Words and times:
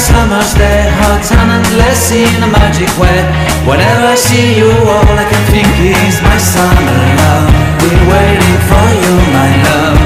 summer's 0.00 0.54
day, 0.56 0.88
hot 0.96 1.20
and 1.28 1.60
endless 1.60 2.10
in 2.10 2.40
a 2.42 2.48
magic 2.48 2.88
way. 2.96 3.20
Whenever 3.68 4.08
I 4.08 4.16
see 4.16 4.56
you, 4.56 4.72
all 4.88 5.12
I 5.12 5.26
can 5.28 5.44
think 5.52 5.68
is 5.76 6.16
my 6.24 6.38
summer 6.40 7.00
love. 7.20 7.46
Been 7.84 8.00
waiting 8.08 8.58
for 8.64 8.86
you, 8.96 9.14
my 9.36 9.50
love. 9.68 10.00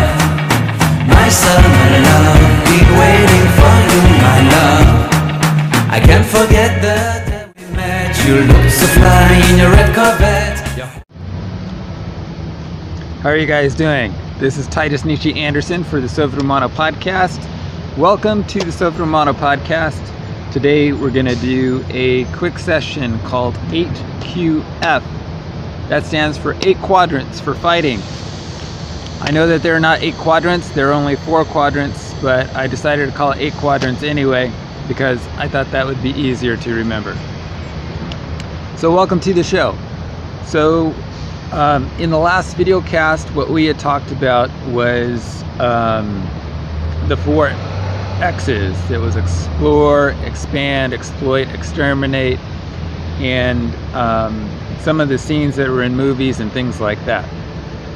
My 1.07 1.29
summer 1.31 1.87
love, 2.11 2.43
been 2.67 2.91
waiting 2.99 3.47
for 3.55 3.75
you, 3.95 4.03
my 4.19 4.39
love. 4.51 4.89
I 5.95 6.03
can't 6.03 6.27
forget 6.27 6.83
the 6.83 6.99
day 7.31 7.47
we 7.55 7.77
met. 7.77 8.11
You 8.27 8.43
looked 8.51 8.75
so 8.75 8.87
fly 8.99 9.31
in 9.49 9.59
your 9.59 9.71
red 9.71 9.95
Corvette. 9.95 10.59
How 13.23 13.31
are 13.31 13.37
you 13.37 13.47
guys 13.47 13.75
doing? 13.75 14.13
This 14.39 14.59
is 14.59 14.67
Titus 14.67 15.05
Nietzsche 15.05 15.33
Anderson 15.39 15.85
for 15.85 16.01
the 16.01 16.09
Sovrumano 16.09 16.69
podcast. 16.69 17.54
Welcome 17.99 18.43
to 18.49 18.59
the 18.59 18.73
Sovrumano 18.73 19.33
podcast. 19.33 20.03
Today 20.53 20.93
we're 20.93 21.13
going 21.13 21.27
to 21.27 21.37
do 21.37 21.85
a 21.91 22.25
quick 22.33 22.59
session 22.59 23.21
called 23.21 23.55
8QF. 23.69 25.01
That 25.89 26.05
stands 26.05 26.37
for 26.37 26.57
eight 26.63 26.77
quadrants 26.79 27.39
for 27.39 27.55
fighting. 27.55 28.01
I 29.21 29.31
know 29.31 29.47
that 29.47 29.63
there 29.63 29.77
are 29.77 29.81
not 29.81 30.03
eight 30.03 30.17
quadrants, 30.17 30.71
there 30.71 30.89
are 30.89 30.93
only 30.93 31.15
four 31.15 31.45
quadrants, 31.45 32.13
but 32.15 32.53
I 32.57 32.67
decided 32.67 33.07
to 33.07 33.17
call 33.17 33.31
it 33.31 33.39
eight 33.39 33.53
quadrants 33.55 34.03
anyway 34.03 34.51
because 34.89 35.25
I 35.37 35.47
thought 35.47 35.71
that 35.71 35.87
would 35.87 36.03
be 36.03 36.11
easier 36.11 36.57
to 36.57 36.75
remember. 36.75 37.17
So, 38.77 38.93
welcome 38.93 39.21
to 39.21 39.33
the 39.33 39.45
show. 39.45 39.79
So, 40.47 40.93
um, 41.53 41.89
in 42.01 42.11
the 42.11 42.19
last 42.19 42.57
video 42.57 42.81
cast, 42.81 43.29
what 43.37 43.51
we 43.51 43.67
had 43.67 43.79
talked 43.79 44.11
about 44.11 44.51
was 44.71 45.45
um, 45.61 46.29
the 47.07 47.17
four 47.17 47.51
X's. 48.25 48.91
It 48.91 48.99
was 48.99 49.17
explore, 49.17 50.11
expand, 50.25 50.95
exploit, 50.95 51.47
exterminate, 51.49 52.39
and 53.21 53.75
um, 53.95 54.51
some 54.81 54.99
of 54.99 55.11
the 55.11 55.19
scenes 55.19 55.57
that 55.57 55.69
were 55.69 55.83
in 55.83 55.95
movies 55.95 56.41
and 56.41 56.51
things 56.51 56.81
like 56.81 56.99
that. 57.05 57.29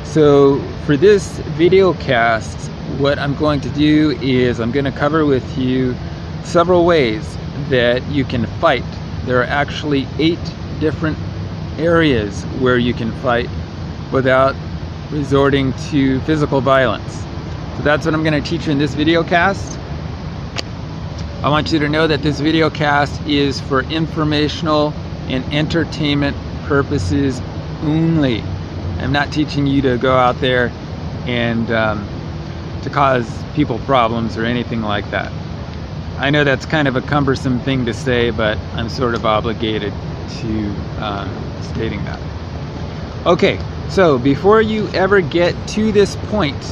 So, 0.05 0.61
for 0.85 0.99
this 0.99 1.39
video 1.57 1.95
cast, 1.95 2.69
what 2.99 3.19
I'm 3.19 3.35
going 3.37 3.63
to 3.63 3.71
do 3.71 4.19
is 4.21 4.61
I'm 4.61 4.71
going 4.71 4.85
to 4.85 4.93
cover 4.93 5.25
with 5.25 5.57
you 5.57 5.97
several 6.45 6.85
ways 6.85 7.39
that 7.71 8.07
you 8.11 8.27
can 8.27 8.45
fight. 8.61 8.85
There 9.25 9.41
are 9.41 9.45
actually 9.47 10.07
eight 10.19 10.39
different 10.79 11.17
areas 11.79 12.43
where 12.61 12.77
you 12.77 12.93
can 12.93 13.13
fight 13.23 13.49
without 14.13 14.55
resorting 15.11 15.73
to 15.91 16.21
physical 16.21 16.61
violence. 16.61 17.15
So 17.79 17.83
that's 17.83 18.05
what 18.05 18.15
I'm 18.15 18.23
going 18.23 18.43
to 18.43 18.47
teach 18.47 18.67
you 18.67 18.73
in 18.73 18.79
this 18.79 18.95
video 18.95 19.25
cast. 19.25 19.79
I 21.41 21.51
want 21.51 21.71
you 21.71 21.79
to 21.79 21.89
know 21.89 22.05
that 22.05 22.21
this 22.21 22.41
video 22.41 22.69
cast 22.69 23.25
is 23.25 23.61
for 23.61 23.83
informational 23.83 24.93
and 25.29 25.45
entertainment 25.55 26.37
purposes 26.65 27.41
only. 27.83 28.43
I'm 28.99 29.13
not 29.13 29.31
teaching 29.31 29.65
you 29.69 29.81
to 29.83 29.99
go 29.99 30.17
out 30.17 30.41
there 30.41 30.73
and 31.27 31.71
um, 31.71 32.09
to 32.83 32.91
cause 32.91 33.31
people 33.55 33.79
problems 33.81 34.37
or 34.37 34.47
anything 34.47 34.83
like 34.83 35.09
that. 35.13 35.31
I 36.19 36.31
know 36.31 36.43
that's 36.43 36.67
kind 36.67 36.89
of 36.89 36.97
a 36.97 37.01
cumbersome 37.03 37.61
thing 37.61 37.87
to 37.87 37.95
say, 37.95 38.31
but 38.31 38.59
I'm 38.75 38.89
sort 38.89 39.15
of 39.15 39.25
obligated 39.25 39.93
to 40.41 40.75
um, 40.99 41.31
stating 41.63 42.05
that. 42.05 42.19
Okay, 43.27 43.61
so 43.91 44.19
before 44.19 44.61
you 44.61 44.89
ever 44.89 45.21
get 45.21 45.55
to 45.69 45.93
this 45.93 46.17
point 46.17 46.65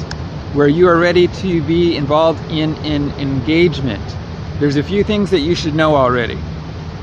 where 0.55 0.67
you 0.67 0.89
are 0.89 0.99
ready 0.99 1.29
to 1.29 1.63
be 1.63 1.97
involved 1.97 2.51
in 2.51 2.75
an 2.79 3.13
engagement, 3.21 4.03
there's 4.59 4.77
a 4.77 4.83
few 4.83 5.05
things 5.05 5.31
that 5.31 5.41
you 5.41 5.55
should 5.55 5.75
know 5.75 5.97
already. 5.97 6.39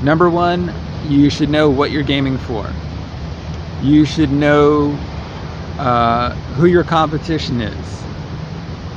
Number 0.02 0.28
one, 0.28 0.74
you 1.08 1.30
should 1.30 1.48
know 1.48 1.70
what 1.70 1.90
you're 1.90 2.02
gaming 2.02 2.36
for. 2.36 2.68
You 3.80 4.04
should 4.04 4.32
know 4.32 4.98
uh, 5.78 6.30
who 6.56 6.66
your 6.66 6.84
competition 6.84 7.60
is. 7.60 8.04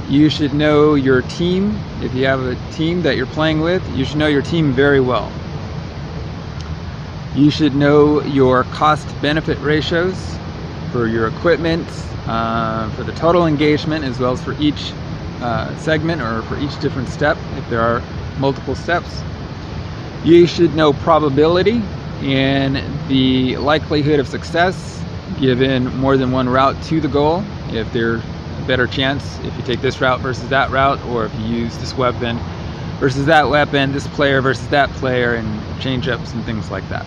You 0.09 0.29
should 0.29 0.53
know 0.53 0.95
your 0.95 1.21
team. 1.23 1.77
If 2.01 2.13
you 2.13 2.25
have 2.25 2.41
a 2.41 2.55
team 2.71 3.01
that 3.03 3.15
you're 3.17 3.25
playing 3.27 3.59
with, 3.61 3.87
you 3.95 4.05
should 4.05 4.17
know 4.17 4.27
your 4.27 4.41
team 4.41 4.71
very 4.71 5.01
well. 5.01 5.31
You 7.35 7.51
should 7.51 7.75
know 7.75 8.23
your 8.23 8.63
cost 8.63 9.07
benefit 9.21 9.59
ratios 9.59 10.37
for 10.91 11.07
your 11.07 11.27
equipment, 11.27 11.87
uh, 12.25 12.89
for 12.91 13.03
the 13.03 13.11
total 13.11 13.45
engagement, 13.45 14.03
as 14.03 14.19
well 14.19 14.31
as 14.31 14.41
for 14.41 14.53
each 14.53 14.93
uh, 15.41 15.75
segment 15.77 16.21
or 16.21 16.41
for 16.43 16.57
each 16.57 16.79
different 16.79 17.09
step, 17.09 17.37
if 17.57 17.69
there 17.69 17.81
are 17.81 18.01
multiple 18.39 18.75
steps. 18.75 19.21
You 20.23 20.47
should 20.47 20.75
know 20.75 20.93
probability 20.93 21.81
and 22.21 22.81
the 23.07 23.57
likelihood 23.57 24.19
of 24.19 24.27
success 24.27 25.03
given 25.39 25.85
more 25.97 26.17
than 26.17 26.31
one 26.31 26.49
route 26.49 26.81
to 26.83 26.99
the 26.99 27.07
goal. 27.07 27.43
If 27.69 27.91
there's 27.93 28.23
a 28.23 28.65
better 28.67 28.87
chance 28.87 29.39
if 29.39 29.55
you 29.55 29.63
take 29.63 29.81
this 29.81 30.01
route 30.01 30.19
versus 30.21 30.49
that 30.49 30.71
route, 30.71 31.03
or 31.05 31.25
if 31.25 31.35
you 31.35 31.45
use 31.45 31.77
this 31.77 31.95
weapon 31.95 32.39
versus 32.99 33.25
that 33.27 33.49
weapon, 33.49 33.91
this 33.91 34.07
player 34.07 34.41
versus 34.41 34.67
that 34.69 34.89
player, 34.91 35.35
and 35.35 35.81
change 35.81 36.07
ups 36.07 36.33
and 36.33 36.43
things 36.43 36.71
like 36.71 36.87
that. 36.89 37.05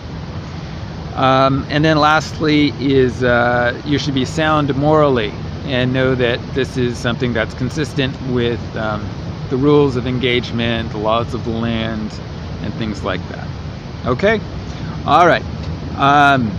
Um, 1.15 1.65
and 1.69 1.83
then 1.83 1.97
lastly 1.97 2.73
is 2.79 3.23
uh, 3.23 3.79
you 3.85 3.99
should 3.99 4.13
be 4.13 4.25
sound 4.25 4.73
morally 4.75 5.31
and 5.65 5.93
know 5.93 6.15
that 6.15 6.39
this 6.53 6.77
is 6.77 6.97
something 6.97 7.33
that's 7.33 7.53
consistent 7.53 8.19
with 8.31 8.61
um, 8.77 9.07
the 9.51 9.57
rules 9.57 9.97
of 9.97 10.07
engagement, 10.07 10.89
the 10.91 10.97
laws 10.97 11.33
of 11.35 11.43
the 11.43 11.51
land, 11.51 12.09
and 12.63 12.73
things 12.75 13.03
like 13.03 13.21
that. 13.29 13.47
Okay? 14.07 14.39
All 15.05 15.27
right. 15.27 15.43
Um, 15.97 16.49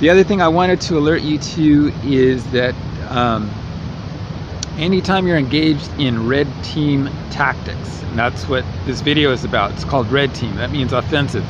the 0.00 0.08
other 0.08 0.24
thing 0.24 0.40
I 0.40 0.48
wanted 0.48 0.80
to 0.82 0.98
alert 0.98 1.20
you 1.20 1.38
to 1.38 1.92
is 2.02 2.50
that 2.52 2.74
um, 3.10 3.48
anytime 4.78 5.26
you're 5.26 5.36
engaged 5.36 5.88
in 6.00 6.26
red 6.26 6.48
team 6.64 7.10
tactics, 7.30 8.02
and 8.04 8.18
that's 8.18 8.48
what 8.48 8.64
this 8.86 9.02
video 9.02 9.30
is 9.30 9.44
about, 9.44 9.70
it's 9.72 9.84
called 9.84 10.10
red 10.10 10.34
team, 10.34 10.56
that 10.56 10.70
means 10.72 10.94
offensive. 10.94 11.44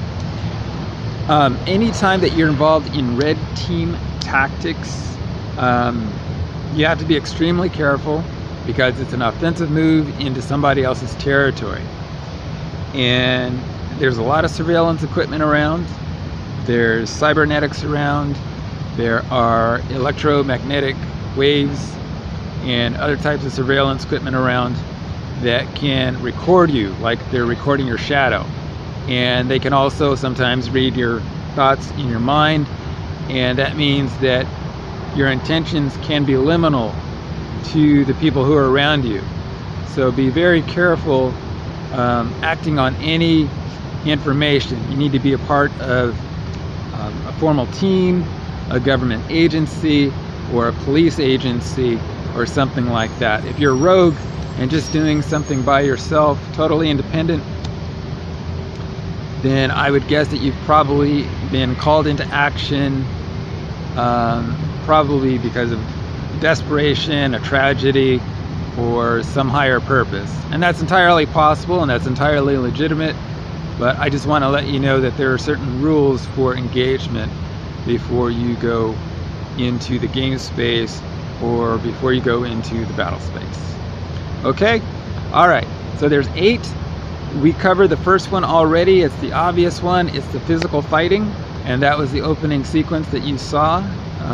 Um, 1.30 1.56
anytime 1.69 2.20
that 2.20 2.32
you're 2.32 2.48
involved 2.48 2.94
in 2.97 3.16
red 3.16 3.38
team 3.54 3.97
tactics, 4.20 5.16
um, 5.56 6.12
you 6.74 6.84
have 6.84 6.98
to 6.98 7.04
be 7.04 7.16
extremely 7.16 7.70
careful 7.70 8.24
because 8.67 9.00
it's 9.00 9.12
an 9.12 9.23
offensive 9.23 9.71
move 9.71 10.21
into 10.21 10.43
somebody 10.43 10.84
else's 10.84 11.15
territory. 11.17 11.83
And 12.95 13.59
there's 13.99 14.19
a 14.19 14.23
lot 14.23 14.45
of 14.45 14.50
surveillance 14.50 15.03
equipment 15.03 15.43
around, 15.43 15.87
there's 16.65 17.11
cybernetics 17.11 17.84
around, 17.84 18.37
there 18.97 19.25
are 19.31 19.81
electromagnetic 19.91 20.97
waves 21.37 21.93
and 22.62 22.97
other 22.97 23.17
types 23.17 23.45
of 23.45 23.53
surveillance 23.53 24.05
equipment 24.05 24.37
around 24.37 24.77
that 25.41 25.75
can 25.75 26.21
record 26.22 26.71
you 26.71 26.91
like 27.01 27.19
they're 27.31 27.45
recording 27.45 27.87
your 27.87 27.99
shadow. 27.99 28.45
And 29.09 29.51
they 29.51 29.59
can 29.59 29.72
also 29.72 30.15
sometimes 30.15 30.71
read 30.71 30.95
your 30.95 31.21
thoughts 31.55 31.91
in 31.93 32.09
your 32.09 32.21
mind. 32.21 32.69
And 33.28 33.59
that 33.59 33.77
means 33.77 34.16
that 34.19 34.47
your 35.16 35.28
intentions 35.28 35.97
can 36.03 36.25
be 36.25 36.34
liminal 36.34 36.95
to 37.64 38.04
the 38.04 38.14
people 38.14 38.44
who 38.44 38.54
are 38.54 38.70
around 38.70 39.04
you. 39.04 39.22
So 39.88 40.10
be 40.10 40.28
very 40.28 40.62
careful 40.62 41.28
um, 41.92 42.32
acting 42.42 42.78
on 42.78 42.94
any 42.97 43.48
information. 44.06 44.78
You 44.91 44.97
need 44.97 45.12
to 45.12 45.18
be 45.18 45.32
a 45.34 45.38
part 45.38 45.70
of 45.80 46.16
um, 46.94 47.26
a 47.26 47.32
formal 47.32 47.66
team 47.66 48.24
a 48.70 48.80
government 48.80 49.22
agency 49.30 50.10
or 50.54 50.68
a 50.68 50.72
police 50.72 51.18
agency 51.18 51.98
or 52.36 52.47
something 52.47 52.86
like 52.86 53.10
that. 53.18 53.44
If 53.44 53.59
you're 53.59 53.74
rogue 53.74 54.14
and 54.59 54.70
just 54.70 54.92
doing 54.92 55.20
something 55.20 55.62
by 55.62 55.82
yourself 55.82 56.41
totally 56.54 56.88
independent 56.88 57.42
then 59.42 59.72
I 59.72 59.91
would 59.91 60.06
guess 60.09 60.28
that 60.28 60.38
you've 60.38 60.56
probably 60.64 61.26
been 61.50 61.74
called 61.74 62.06
into 62.06 62.24
action, 62.28 63.04
um, 63.97 64.56
probably 64.84 65.36
because 65.38 65.72
of 65.72 65.80
desperation, 66.41 67.34
a 67.34 67.41
tragedy, 67.41 68.21
or 68.79 69.23
some 69.23 69.49
higher 69.49 69.81
purpose. 69.81 70.34
And 70.51 70.63
that's 70.63 70.81
entirely 70.81 71.27
possible 71.27 71.83
and 71.83 71.91
that's 71.91 72.07
entirely 72.07 72.57
legitimate, 72.57 73.17
but 73.79 73.97
I 73.99 74.09
just 74.09 74.27
want 74.27 74.45
to 74.45 74.49
let 74.49 74.67
you 74.67 74.81
know 74.81 75.01
that 75.01 75.17
there 75.17 75.33
are 75.33 75.39
certain 75.39 75.83
rules 75.83 76.27
for 76.27 76.57
engagement 76.57 77.33
before 77.87 78.31
you 78.31 78.57
go 78.57 78.97
into 79.59 79.99
the 79.99 80.09
game 80.09 80.39
space 80.39 81.01
or 81.43 81.79
before 81.79 82.13
you 82.13 82.23
go 82.23 82.45
into 82.45 82.84
the 82.87 82.93
battle 82.95 83.21
space. 83.21 83.75
Okay? 84.45 84.81
All 85.33 85.49
right. 85.49 85.67
So 85.99 86.09
there's 86.09 86.29
eight 86.34 86.61
we 87.41 87.53
covered 87.55 87.89
the 87.89 87.97
first 87.97 88.31
one 88.31 88.45
already. 88.45 89.03
It's 89.03 89.17
the 89.21 89.33
obvious 89.33 89.81
one. 89.83 90.09
It's 90.11 90.27
the 90.29 90.41
physical 90.41 90.83
fighting. 90.83 91.33
and 91.65 91.81
that 91.83 91.97
was 91.97 92.11
the 92.13 92.21
opening 92.23 92.65
sequence 92.65 93.09
that 93.09 93.23
you 93.23 93.39
saw 93.39 93.81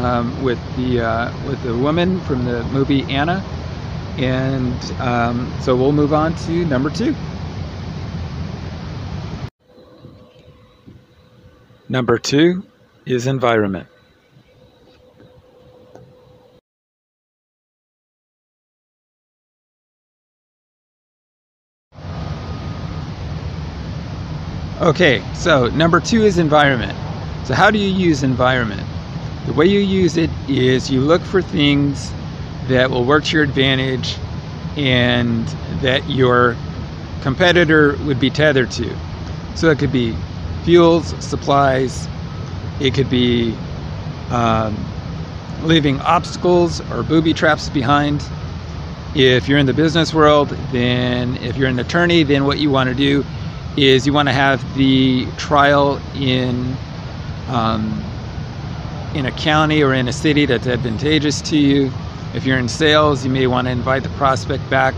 um, 0.05 0.43
with 0.43 0.61
the 0.77 1.01
uh, 1.01 1.33
with 1.47 1.63
the 1.63 1.77
woman 1.77 2.21
from 2.21 2.45
the 2.45 2.65
movie 2.65 3.05
Anna. 3.11 3.45
And 4.19 4.75
um, 5.01 5.53
so 5.61 5.77
we'll 5.77 5.93
move 5.93 6.13
on 6.13 6.35
to 6.47 6.65
number 6.65 6.91
two. 6.91 7.17
Number 11.89 12.19
two 12.19 12.65
is 13.07 13.27
environment. 13.27 13.89
Okay, 24.81 25.25
so 25.35 25.69
number 25.69 26.01
two 26.01 26.23
is 26.25 26.39
environment. 26.39 26.97
So, 27.47 27.55
how 27.55 27.71
do 27.71 27.79
you 27.79 27.89
use 27.89 28.23
environment? 28.23 28.87
The 29.49 29.55
way 29.55 29.65
you 29.65 29.81
use 29.81 30.19
it 30.19 30.29
is 30.47 30.91
you 30.91 31.01
look 31.01 31.23
for 31.23 31.41
things 31.41 32.13
that 32.67 32.91
will 32.91 33.07
work 33.07 33.25
to 33.25 33.37
your 33.39 33.45
advantage 33.45 34.15
and 34.77 35.47
that 35.81 36.07
your 36.07 36.55
competitor 37.23 37.97
would 38.05 38.21
be 38.21 38.29
tethered 38.29 38.71
to. 38.73 38.95
So, 39.55 39.71
it 39.71 39.79
could 39.79 39.91
be 39.91 40.15
fuels, 40.65 41.15
supplies, 41.25 42.07
it 42.79 42.93
could 42.93 43.09
be 43.09 43.57
um, 44.31 44.77
leaving 45.63 45.99
obstacles 46.03 46.83
or 46.93 47.03
booby 47.03 47.33
traps 47.33 47.71
behind. 47.71 48.23
If 49.15 49.49
you're 49.49 49.59
in 49.59 49.65
the 49.65 49.73
business 49.73 50.13
world, 50.13 50.51
then 50.73 51.39
if 51.39 51.57
you're 51.57 51.71
an 51.71 51.79
attorney, 51.79 52.23
then 52.23 52.45
what 52.45 52.59
you 52.59 52.71
want 52.71 52.91
to 52.91 52.95
do 52.95 53.25
is 53.79 54.07
you 54.07 54.13
want 54.13 54.29
to 54.29 54.35
have 54.35 54.63
the 54.77 55.27
trial 55.39 55.99
in 56.15 56.77
um, 57.49 58.05
in 59.15 59.27
a 59.27 59.33
county 59.33 59.83
or 59.83 59.95
in 59.95 60.09
a 60.09 60.13
city 60.13 60.47
that's 60.47 60.67
advantageous 60.67 61.41
to 61.43 61.59
you. 61.59 61.91
If 62.35 62.45
you're 62.45 62.59
in 62.59 62.69
sales, 62.69 63.25
you 63.25 63.31
may 63.31 63.47
want 63.47 63.67
to 63.67 63.71
invite 63.71 64.03
the 64.03 64.11
prospect 64.11 64.69
back 64.69 64.95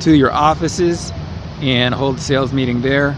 to 0.00 0.12
your 0.14 0.32
offices 0.32 1.12
and 1.60 1.94
hold 1.94 2.20
sales 2.20 2.52
meeting 2.52 2.82
there. 2.82 3.16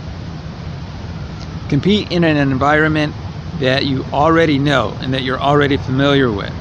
Compete 1.69 2.11
in 2.13 2.25
an 2.25 2.37
environment 2.37 3.15
that 3.59 3.87
you 3.87 4.05
already 4.13 4.59
know 4.59 4.97
and 5.01 5.13
that 5.15 5.23
you're 5.23 5.41
already 5.41 5.77
familiar 5.77 6.31
with. 6.31 6.53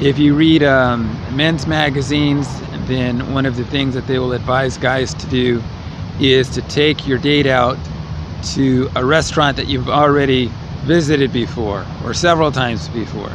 If 0.00 0.18
you 0.18 0.34
read 0.34 0.62
um, 0.62 1.08
men's 1.34 1.66
magazines, 1.66 2.48
then 2.86 3.32
one 3.32 3.46
of 3.46 3.56
the 3.56 3.64
things 3.64 3.94
that 3.94 4.06
they 4.06 4.18
will 4.18 4.32
advise 4.32 4.76
guys 4.76 5.14
to 5.14 5.26
do 5.26 5.62
is 6.20 6.48
to 6.50 6.62
take 6.62 7.06
your 7.06 7.18
date 7.18 7.46
out 7.46 7.78
to 8.42 8.90
a 8.94 9.04
restaurant 9.04 9.56
that 9.56 9.66
you've 9.68 9.88
already 9.88 10.50
visited 10.82 11.32
before 11.32 11.84
or 12.04 12.14
several 12.14 12.52
times 12.52 12.88
before. 12.88 13.32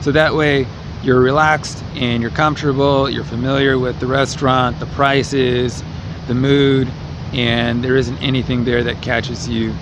So 0.00 0.12
that 0.12 0.34
way 0.34 0.66
you're 1.02 1.20
relaxed 1.20 1.82
and 1.94 2.22
you're 2.22 2.30
comfortable, 2.30 3.08
you're 3.08 3.24
familiar 3.24 3.78
with 3.78 3.98
the 4.00 4.06
restaurant, 4.06 4.78
the 4.78 4.86
prices, 4.86 5.82
the 6.26 6.34
mood, 6.34 6.88
and 7.32 7.82
there 7.82 7.96
isn't 7.96 8.18
anything 8.22 8.64
there 8.64 8.84
that 8.84 9.00
catches 9.02 9.48
you 9.48 9.74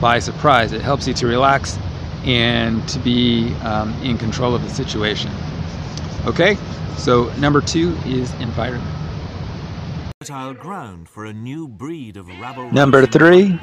by 0.00 0.18
surprise. 0.18 0.72
It 0.72 0.80
helps 0.80 1.06
you 1.06 1.14
to 1.14 1.26
relax 1.26 1.78
and 2.24 2.86
to 2.88 2.98
be 2.98 3.54
um, 3.62 3.94
in 4.02 4.18
control 4.18 4.54
of 4.54 4.62
the 4.62 4.68
situation. 4.68 5.30
Okay, 6.26 6.56
so 6.96 7.32
number 7.38 7.60
two 7.60 7.96
is 8.04 8.32
environment. 8.40 8.84
ground 10.58 11.08
for 11.08 11.24
a 11.24 11.32
new 11.32 11.68
breed 11.68 12.16
of 12.16 12.28
Number 12.72 13.06
three 13.06 13.58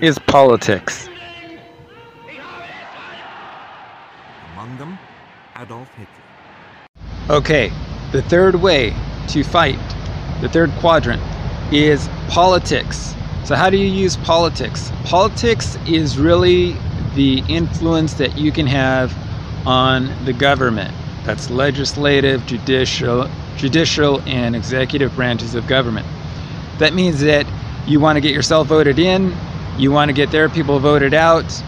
is 0.00 0.18
politics. 0.18 1.08
Adolf 5.62 5.88
Hitler. 5.96 7.36
Okay, 7.36 7.70
the 8.10 8.22
third 8.22 8.56
way 8.56 8.92
to 9.28 9.44
fight, 9.44 9.78
the 10.40 10.48
third 10.48 10.70
quadrant, 10.80 11.22
is 11.72 12.08
politics. 12.28 13.14
So, 13.44 13.54
how 13.54 13.70
do 13.70 13.76
you 13.76 13.86
use 13.86 14.16
politics? 14.16 14.90
Politics 15.04 15.78
is 15.86 16.18
really 16.18 16.74
the 17.14 17.44
influence 17.48 18.14
that 18.14 18.36
you 18.36 18.50
can 18.50 18.66
have 18.66 19.16
on 19.64 20.10
the 20.24 20.32
government. 20.32 20.92
That's 21.24 21.48
legislative, 21.48 22.44
judicial, 22.46 23.28
judicial 23.56 24.20
and 24.22 24.56
executive 24.56 25.14
branches 25.14 25.54
of 25.54 25.68
government. 25.68 26.06
That 26.78 26.92
means 26.92 27.20
that 27.20 27.46
you 27.86 28.00
want 28.00 28.16
to 28.16 28.20
get 28.20 28.32
yourself 28.32 28.66
voted 28.66 28.98
in, 28.98 29.32
you 29.78 29.92
want 29.92 30.08
to 30.08 30.12
get 30.12 30.32
their 30.32 30.48
people 30.48 30.80
voted 30.80 31.14
out, 31.14 31.62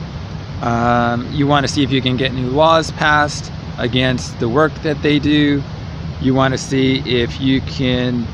um, 0.63 1.33
you 1.33 1.47
want 1.47 1.65
to 1.65 1.73
see 1.73 1.85
if 1.85 1.93
you 1.93 2.03
can 2.03 2.17
get 2.17 2.33
new 2.33 2.49
laws 2.49 2.91
passed 2.93 3.53
against 3.79 4.39
the 4.41 4.49
work 4.49 4.73
that 4.83 5.01
they 5.03 5.19
do, 5.19 5.63
you 6.21 6.35
want 6.35 6.53
to 6.55 6.59
see 6.59 7.03
if 7.05 7.41
you 7.41 7.61
can 7.63 8.27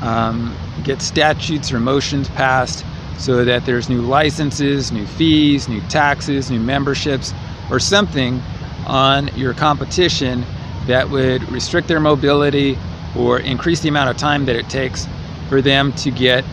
um, 0.00 0.56
get 0.84 1.02
statutes 1.02 1.72
or 1.72 1.80
motions 1.80 2.28
passed 2.30 2.84
so 3.18 3.44
that 3.44 3.66
there's 3.66 3.88
new 3.88 4.00
licenses, 4.00 4.92
new 4.92 5.06
fees, 5.06 5.68
new 5.68 5.80
taxes, 5.82 6.50
new 6.50 6.60
memberships, 6.60 7.32
or 7.70 7.78
something 7.80 8.40
on 8.86 9.28
your 9.36 9.52
competition 9.52 10.44
that 10.86 11.10
would 11.10 11.42
restrict 11.50 11.88
their 11.88 12.00
mobility 12.00 12.78
or 13.16 13.40
increase 13.40 13.80
the 13.80 13.88
amount 13.88 14.08
of 14.08 14.16
time 14.16 14.46
that 14.46 14.56
it 14.56 14.68
takes 14.70 15.06
for 15.48 15.60
them 15.60 15.92
to 15.92 16.10
get 16.10 16.44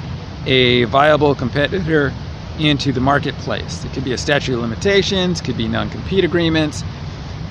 a 0.46 0.84
viable 0.86 1.36
competitor 1.36 2.12
into 2.60 2.92
the 2.92 3.02
marketplace. 3.02 3.84
It 3.86 3.92
could 3.94 4.04
be 4.04 4.14
a 4.14 4.18
statute 4.18 4.54
of 4.56 4.62
limitations, 4.62 5.42
could 5.42 5.58
be 5.58 5.68
non 5.68 5.90
compete 5.90 6.24
agreements, 6.24 6.84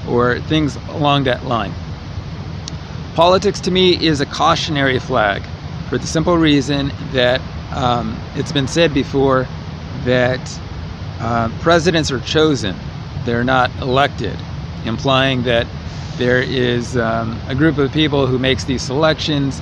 or 0.09 0.41
things 0.41 0.77
along 0.91 1.25
that 1.25 1.45
line. 1.47 1.73
Politics 3.15 3.61
to 3.61 3.71
me 3.71 3.95
is 4.07 4.21
a 4.21 4.27
cautionary 4.27 4.99
flag 4.99 5.43
for 5.89 5.99
the 5.99 6.07
simple 6.07 6.37
reason 6.37 6.91
that 7.13 7.41
um, 7.73 8.19
it's 8.37 8.53
been 8.53 8.69
said 8.69 8.93
before 8.93 9.47
that 10.05 10.61
uh, 11.21 11.49
presidents 11.61 12.11
are 12.11 12.21
chosen, 12.21 12.77
they're 13.25 13.45
not 13.45 13.71
elected, 13.81 14.37
implying 14.85 15.45
that 15.45 15.67
there 16.17 16.41
is 16.41 16.97
um, 16.97 17.39
a 17.49 17.55
group 17.55 17.79
of 17.79 17.93
people 17.93 18.27
who 18.27 18.39
makes 18.39 18.65
these 18.65 18.83
selections, 18.83 19.61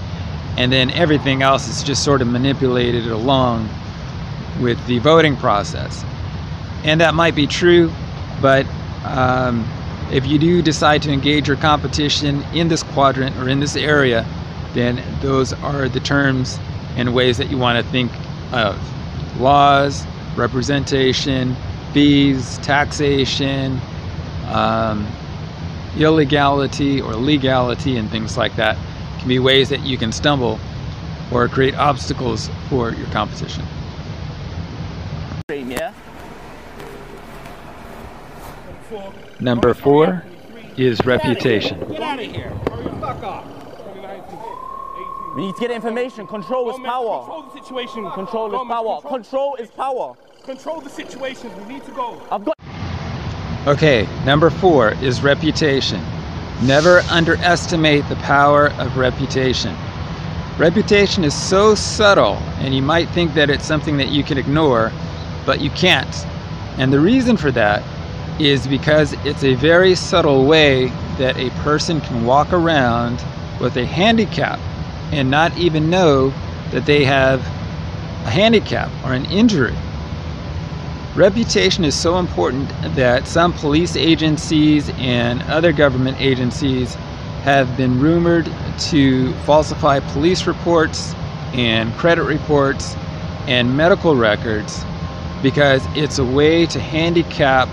and 0.57 0.73
then 0.73 0.90
everything 0.90 1.43
else 1.43 1.69
is 1.69 1.83
just 1.83 2.02
sort 2.02 2.23
of 2.23 2.28
manipulated 2.28 3.07
along 3.07 3.69
with 4.61 4.85
the 4.87 4.99
voting 4.99 5.37
process. 5.37 6.05
And 6.85 7.00
that 7.00 7.14
might 7.14 7.35
be 7.35 7.47
true, 7.47 7.90
but 8.40 8.67
um, 9.05 9.67
if 10.12 10.26
you 10.26 10.38
do 10.38 10.61
decide 10.62 11.02
to 11.02 11.11
engage 11.11 11.49
your 11.49 11.57
competition 11.57 12.45
in 12.52 12.69
this 12.69 12.83
quadrant 12.83 13.37
or 13.38 13.49
in 13.49 13.61
this 13.61 13.76
area, 13.76 14.26
then 14.75 15.02
those 15.21 15.52
are 15.54 15.88
the 15.88 16.00
terms 16.00 16.59
and 16.97 17.14
ways 17.14 17.38
that 17.38 17.49
you 17.49 17.57
want 17.57 17.85
to 17.85 17.90
think 17.90 18.12
of 18.52 18.78
laws, 19.40 20.07
representation, 20.37 21.57
fees, 21.92 22.59
taxation, 22.59 23.81
um, 24.49 25.07
illegality 25.97 27.00
or 27.00 27.14
legality 27.14 27.97
and 27.97 28.11
things 28.11 28.37
like 28.37 28.54
that 28.57 28.76
can 29.19 29.28
be 29.28 29.38
ways 29.38 29.69
that 29.71 29.81
you 29.81 29.97
can 29.97 30.12
stumble 30.12 30.59
or 31.31 31.49
create 31.49 31.75
obstacles 31.76 32.50
for 32.69 32.92
your 32.92 33.07
competition. 33.09 33.64
Number 39.43 39.75
four 39.75 40.23
is 40.77 41.05
reputation. 41.05 41.81
We 41.81 41.97
need 45.47 45.55
to 45.57 45.61
get 45.61 45.73
information. 45.73 46.29
Control 46.29 46.71
is 46.71 46.79
power. 46.85 47.25
Control 47.25 47.43
the 47.43 47.61
situation. 47.61 48.11
Control 48.13 48.55
is 48.55 48.69
power. 48.69 49.01
Control 49.01 49.57
is 49.57 49.69
power. 49.71 50.15
Control 50.45 50.81
the 50.81 50.91
situation. 50.91 51.51
We 51.59 51.75
need 51.75 51.85
to 51.87 51.91
go. 51.91 52.23
I've 52.31 52.45
got. 52.45 52.57
Okay, 53.67 54.07
number 54.25 54.49
four 54.49 54.93
is 55.03 55.23
reputation. 55.23 56.01
Never 56.63 57.01
underestimate 57.11 58.09
the 58.09 58.17
power 58.17 58.69
of 58.79 58.97
reputation. 58.97 59.75
Reputation 60.57 61.25
is 61.25 61.35
so 61.35 61.75
subtle, 61.75 62.37
and 62.61 62.77
you 62.77 62.83
might 62.83 63.09
think 63.09 63.35
that 63.35 63.51
it's 63.51 63.67
something 63.67 63.97
that 63.97 64.11
you 64.11 64.23
can 64.23 64.39
ignore, 64.39 64.93
but 65.45 65.61
you 65.61 65.71
can't. 65.71 66.15
And 66.79 66.93
the 66.93 67.01
reason 67.01 67.37
for 67.37 67.51
that 67.51 67.83
is 68.39 68.67
because 68.67 69.12
it's 69.25 69.45
a 69.45 69.55
very 69.55 69.95
subtle 69.95 70.47
way 70.47 70.87
that 71.19 71.37
a 71.37 71.51
person 71.51 72.01
can 72.01 72.25
walk 72.25 72.53
around 72.53 73.23
with 73.61 73.77
a 73.77 73.85
handicap 73.85 74.59
and 75.12 75.31
not 75.31 75.57
even 75.57 75.91
know 75.91 76.31
that 76.71 76.87
they 76.87 77.05
have 77.05 77.41
a 78.27 78.31
handicap 78.31 78.91
or 79.05 79.12
an 79.12 79.25
injury. 79.27 79.75
Reputation 81.15 81.85
is 81.85 81.95
so 81.95 82.19
important 82.19 82.71
that 82.95 83.27
some 83.27 83.53
police 83.53 83.97
agencies 83.97 84.91
and 84.99 85.43
other 85.43 85.73
government 85.73 86.19
agencies 86.21 86.95
have 87.43 87.77
been 87.77 88.01
rumored 88.01 88.49
to 88.79 89.35
falsify 89.41 90.01
police 90.01 90.47
reports 90.47 91.15
and 91.53 91.93
credit 91.97 92.23
reports 92.23 92.95
and 93.47 93.77
medical 93.77 94.17
records 94.17 94.85
because 95.43 95.87
it's 95.95 96.19
a 96.19 96.25
way 96.25 96.65
to 96.65 96.81
handicap 96.81 97.69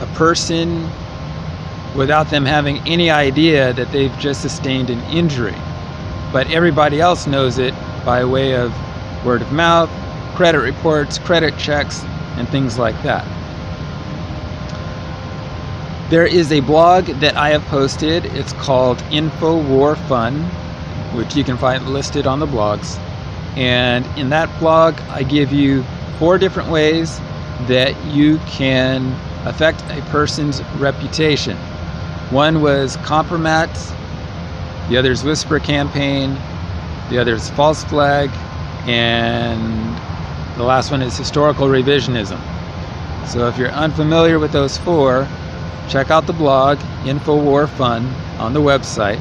a 0.00 0.06
person 0.14 0.88
without 1.94 2.30
them 2.30 2.44
having 2.44 2.78
any 2.86 3.10
idea 3.10 3.72
that 3.72 3.90
they've 3.92 4.16
just 4.18 4.40
sustained 4.40 4.90
an 4.90 5.00
injury. 5.10 5.56
But 6.32 6.50
everybody 6.50 7.00
else 7.00 7.26
knows 7.26 7.58
it 7.58 7.74
by 8.04 8.24
way 8.24 8.54
of 8.54 8.72
word 9.24 9.42
of 9.42 9.52
mouth, 9.52 9.90
credit 10.36 10.60
reports, 10.60 11.18
credit 11.18 11.56
checks, 11.58 12.02
and 12.36 12.48
things 12.48 12.78
like 12.78 13.00
that. 13.02 13.26
There 16.10 16.26
is 16.26 16.52
a 16.52 16.60
blog 16.60 17.06
that 17.20 17.36
I 17.36 17.50
have 17.50 17.64
posted. 17.66 18.24
It's 18.26 18.52
called 18.54 18.98
InfoWar 19.10 19.96
Fun, 20.08 20.42
which 21.14 21.36
you 21.36 21.44
can 21.44 21.58
find 21.58 21.86
listed 21.88 22.26
on 22.26 22.38
the 22.38 22.46
blogs. 22.46 22.98
And 23.56 24.06
in 24.16 24.30
that 24.30 24.58
blog, 24.58 24.98
I 25.10 25.22
give 25.22 25.52
you 25.52 25.82
four 26.18 26.38
different 26.38 26.70
ways 26.70 27.18
that 27.66 27.94
you 28.04 28.38
can 28.46 29.16
affect 29.44 29.82
a 29.90 30.00
person's 30.10 30.62
reputation. 30.76 31.56
One 32.30 32.60
was 32.60 32.96
Compromat, 32.98 33.68
the 34.88 34.96
other 34.96 35.12
is 35.12 35.24
Whisper 35.24 35.58
Campaign, 35.58 36.36
the 37.10 37.18
other 37.18 37.34
is 37.34 37.50
False 37.50 37.84
Flag, 37.84 38.30
and 38.88 39.96
the 40.58 40.64
last 40.64 40.90
one 40.90 41.02
is 41.02 41.16
Historical 41.16 41.68
Revisionism. 41.68 42.38
So 43.26 43.46
if 43.48 43.58
you're 43.58 43.70
unfamiliar 43.70 44.38
with 44.38 44.52
those 44.52 44.78
four, 44.78 45.28
check 45.88 46.10
out 46.10 46.26
the 46.26 46.32
blog 46.32 46.78
InfoWar 47.04 47.68
Fun 47.68 48.06
on 48.38 48.52
the 48.52 48.60
website, 48.60 49.20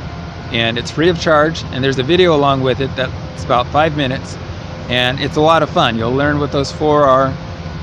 and 0.51 0.77
it's 0.77 0.91
free 0.91 1.09
of 1.09 1.19
charge. 1.19 1.63
And 1.65 1.83
there's 1.83 1.99
a 1.99 2.03
video 2.03 2.35
along 2.35 2.61
with 2.61 2.79
it 2.79 2.93
that's 2.95 3.43
about 3.43 3.67
five 3.67 3.97
minutes, 3.97 4.37
and 4.89 5.19
it's 5.19 5.35
a 5.35 5.41
lot 5.41 5.63
of 5.63 5.69
fun. 5.69 5.97
You'll 5.97 6.13
learn 6.13 6.39
what 6.39 6.51
those 6.51 6.71
four 6.71 7.03
are, 7.03 7.33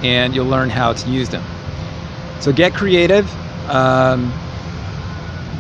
and 0.02 0.34
you'll 0.34 0.46
learn 0.46 0.70
how 0.70 0.94
to 0.94 1.10
use 1.10 1.28
them. 1.28 1.44
So 2.40 2.52
get 2.52 2.74
creative. 2.74 3.30
Um, 3.68 4.32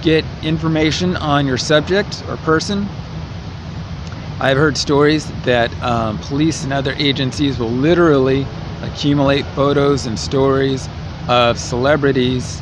get 0.02 0.24
information 0.42 1.16
on 1.16 1.46
your 1.46 1.56
subject 1.56 2.22
or 2.28 2.36
person. 2.38 2.86
I've 4.40 4.56
heard 4.58 4.76
stories 4.76 5.26
that 5.44 5.72
um, 5.82 6.18
police 6.18 6.64
and 6.64 6.72
other 6.72 6.92
agencies 6.98 7.58
will 7.58 7.70
literally 7.70 8.46
accumulate 8.82 9.44
photos 9.46 10.06
and 10.06 10.18
stories 10.18 10.88
of 11.28 11.58
celebrities 11.58 12.60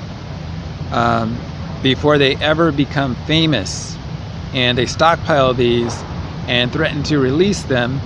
um, 0.93 1.37
before 1.83 2.19
they 2.19 2.37
ever 2.37 2.71
become 2.71 3.17
famous. 3.27 3.97
And 4.55 4.79
they 4.79 4.87
stockpile 4.87 5.55
these 5.55 5.93
and 6.47 6.71
threaten 6.71 7.03
to 7.05 7.19
release 7.19 7.63
them 7.65 7.99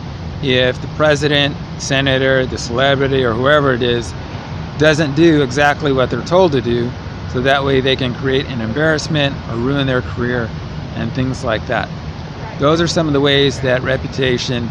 if 0.42 0.80
the 0.80 0.88
president, 0.88 1.56
senator, 1.78 2.46
the 2.46 2.58
celebrity, 2.58 3.24
or 3.24 3.32
whoever 3.32 3.74
it 3.74 3.82
is 3.82 4.12
doesn't 4.78 5.14
do 5.14 5.42
exactly 5.42 5.92
what 5.92 6.10
they're 6.10 6.22
told 6.22 6.52
to 6.52 6.60
do, 6.60 6.90
so 7.30 7.40
that 7.40 7.64
way 7.64 7.80
they 7.80 7.96
can 7.96 8.14
create 8.14 8.46
an 8.46 8.60
embarrassment 8.60 9.34
or 9.50 9.56
ruin 9.56 9.86
their 9.86 10.02
career 10.02 10.50
and 10.94 11.12
things 11.12 11.44
like 11.44 11.66
that. 11.66 11.88
Those 12.58 12.80
are 12.80 12.86
some 12.86 13.06
of 13.06 13.12
the 13.12 13.20
ways 13.20 13.60
that 13.60 13.82
reputation 13.82 14.68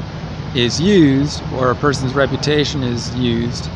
is 0.55 0.79
used, 0.79 1.41
or 1.53 1.71
a 1.71 1.75
person's 1.75 2.13
reputation 2.13 2.83
is 2.83 3.15
used 3.15 3.69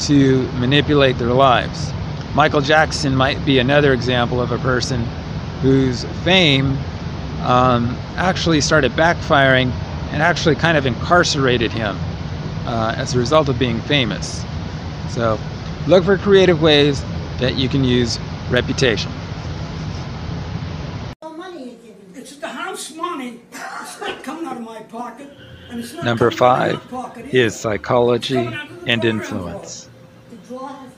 to 0.00 0.46
manipulate 0.54 1.16
their 1.18 1.32
lives. 1.32 1.92
Michael 2.34 2.60
Jackson 2.60 3.14
might 3.14 3.44
be 3.46 3.58
another 3.58 3.92
example 3.92 4.40
of 4.40 4.50
a 4.50 4.58
person 4.58 5.00
whose 5.62 6.04
fame 6.24 6.76
um, 7.42 7.96
actually 8.16 8.60
started 8.60 8.92
backfiring 8.92 9.72
and 10.12 10.22
actually 10.22 10.56
kind 10.56 10.76
of 10.76 10.86
incarcerated 10.86 11.70
him 11.70 11.96
uh, 12.66 12.94
as 12.96 13.14
a 13.14 13.18
result 13.18 13.48
of 13.48 13.58
being 13.58 13.80
famous. 13.82 14.44
So 15.08 15.38
Look 15.86 16.04
for 16.04 16.16
creative 16.16 16.62
ways 16.62 17.02
that 17.38 17.56
you 17.56 17.68
can 17.68 17.84
use 17.84 18.18
reputation. 18.50 19.12
It's 22.14 22.36
the 22.36 22.48
house 22.48 22.94
money. 22.94 23.40
It's 23.52 24.00
not 24.00 24.24
coming 24.24 24.46
out 24.46 24.56
of 24.56 24.62
my 24.62 24.80
pocket. 24.84 25.30
Number 26.02 26.30
five 26.30 26.80
is 27.34 27.54
psychology 27.54 28.48
and 28.86 29.04
influence. 29.04 29.90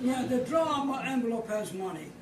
Yeah, 0.01 0.25
the 0.29 0.39
draw 0.39 1.01
envelope 1.05 1.49
has 1.49 1.73
money. 1.73 2.13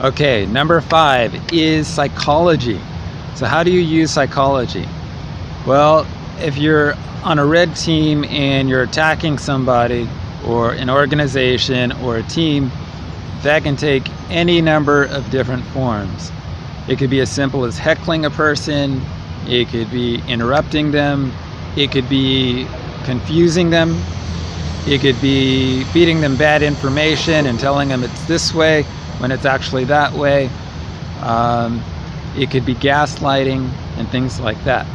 Okay, 0.00 0.46
number 0.46 0.80
five 0.80 1.34
is 1.52 1.88
psychology. 1.88 2.80
So, 3.34 3.46
how 3.46 3.64
do 3.64 3.72
you 3.72 3.80
use 3.80 4.10
psychology? 4.12 4.86
Well, 5.66 6.06
if 6.40 6.56
you're 6.56 6.94
on 7.22 7.38
a 7.38 7.46
red 7.46 7.74
team 7.76 8.24
and 8.24 8.68
you're 8.68 8.82
attacking 8.82 9.38
somebody 9.38 10.08
or 10.46 10.72
an 10.72 10.90
organization 10.90 11.92
or 12.02 12.16
a 12.16 12.22
team, 12.24 12.70
that 13.42 13.62
can 13.62 13.76
take 13.76 14.02
any 14.30 14.60
number 14.60 15.04
of 15.04 15.30
different 15.30 15.62
forms. 15.66 16.32
It 16.88 16.98
could 16.98 17.10
be 17.10 17.20
as 17.20 17.30
simple 17.30 17.64
as 17.64 17.78
heckling 17.78 18.24
a 18.24 18.30
person, 18.30 19.00
it 19.46 19.68
could 19.68 19.90
be 19.90 20.22
interrupting 20.28 20.90
them, 20.90 21.32
it 21.76 21.90
could 21.90 22.08
be 22.08 22.66
confusing 23.04 23.70
them, 23.70 23.96
it 24.86 25.00
could 25.00 25.20
be 25.20 25.84
feeding 25.84 26.20
them 26.20 26.36
bad 26.36 26.62
information 26.62 27.46
and 27.46 27.58
telling 27.58 27.88
them 27.88 28.02
it's 28.02 28.26
this 28.26 28.52
way 28.54 28.82
when 29.18 29.32
it's 29.32 29.46
actually 29.46 29.84
that 29.84 30.12
way. 30.12 30.50
Um, 31.22 31.82
it 32.36 32.50
could 32.50 32.66
be 32.66 32.74
gaslighting 32.74 33.70
and 33.96 34.08
things 34.08 34.40
like 34.40 34.62
that. 34.64 34.86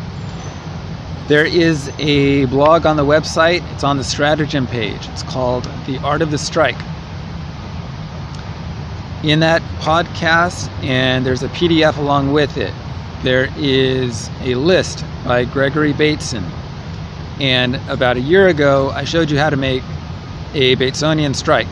There 1.30 1.46
is 1.46 1.92
a 2.00 2.46
blog 2.46 2.88
on 2.88 2.98
the 2.98 3.06
website, 3.06 3.62
it's 3.72 3.84
on 3.84 3.98
the 3.98 4.04
stratagem 4.04 4.66
page. 4.66 5.08
It's 5.10 5.22
called 5.22 5.64
The 5.86 6.00
Art 6.00 6.24
of 6.24 6.32
the 6.32 6.40
Strike. 6.40 6.82
In 9.22 9.40
that 9.42 9.62
podcast, 9.78 10.72
and 10.84 11.24
there's 11.24 11.44
a 11.44 11.50
PDF 11.50 12.00
along 12.00 12.34
with 12.34 12.58
it, 12.58 12.74
there 13.22 13.48
is 13.58 14.28
a 14.42 14.56
list 14.56 15.06
by 15.24 15.46
Gregory 15.46 15.94
Bateson. 15.94 16.44
And 17.40 17.76
about 17.88 18.18
a 18.18 18.22
year 18.22 18.48
ago, 18.48 18.90
I 18.90 19.04
showed 19.04 19.30
you 19.30 19.38
how 19.38 19.52
to 19.52 19.58
make 19.58 19.84
a 20.56 20.76
Batesonian 20.78 21.36
strike 21.36 21.68